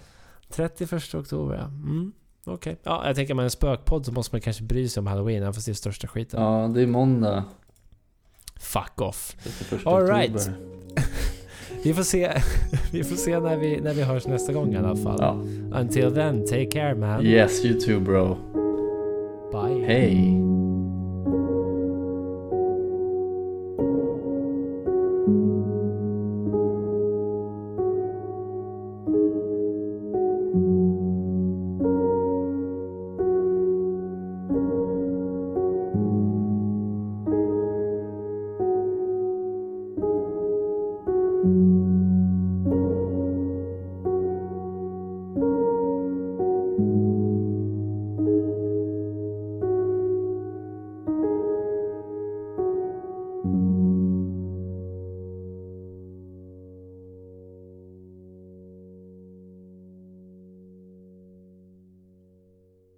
[0.50, 1.64] 31 oktober ja.
[1.66, 2.12] Mm,
[2.46, 2.78] Okej.
[2.84, 5.54] Ja, jag tänker med en spökpodd så måste man kanske bry sig om Halloween, även
[5.54, 6.42] fast det är största skiten.
[6.42, 7.44] Ja, det är måndag.
[8.60, 9.36] Fuck off.
[9.44, 10.14] 31 All oktober.
[10.20, 10.50] right.
[11.84, 12.42] Vi får se,
[12.92, 15.18] vi får se när, vi, när vi hörs nästa gång i alla fall.
[15.20, 15.32] Ja.
[15.80, 17.26] Until then, take care man.
[17.26, 18.36] Yes, you too bro.
[19.52, 19.86] Bye.
[19.86, 20.39] Hej.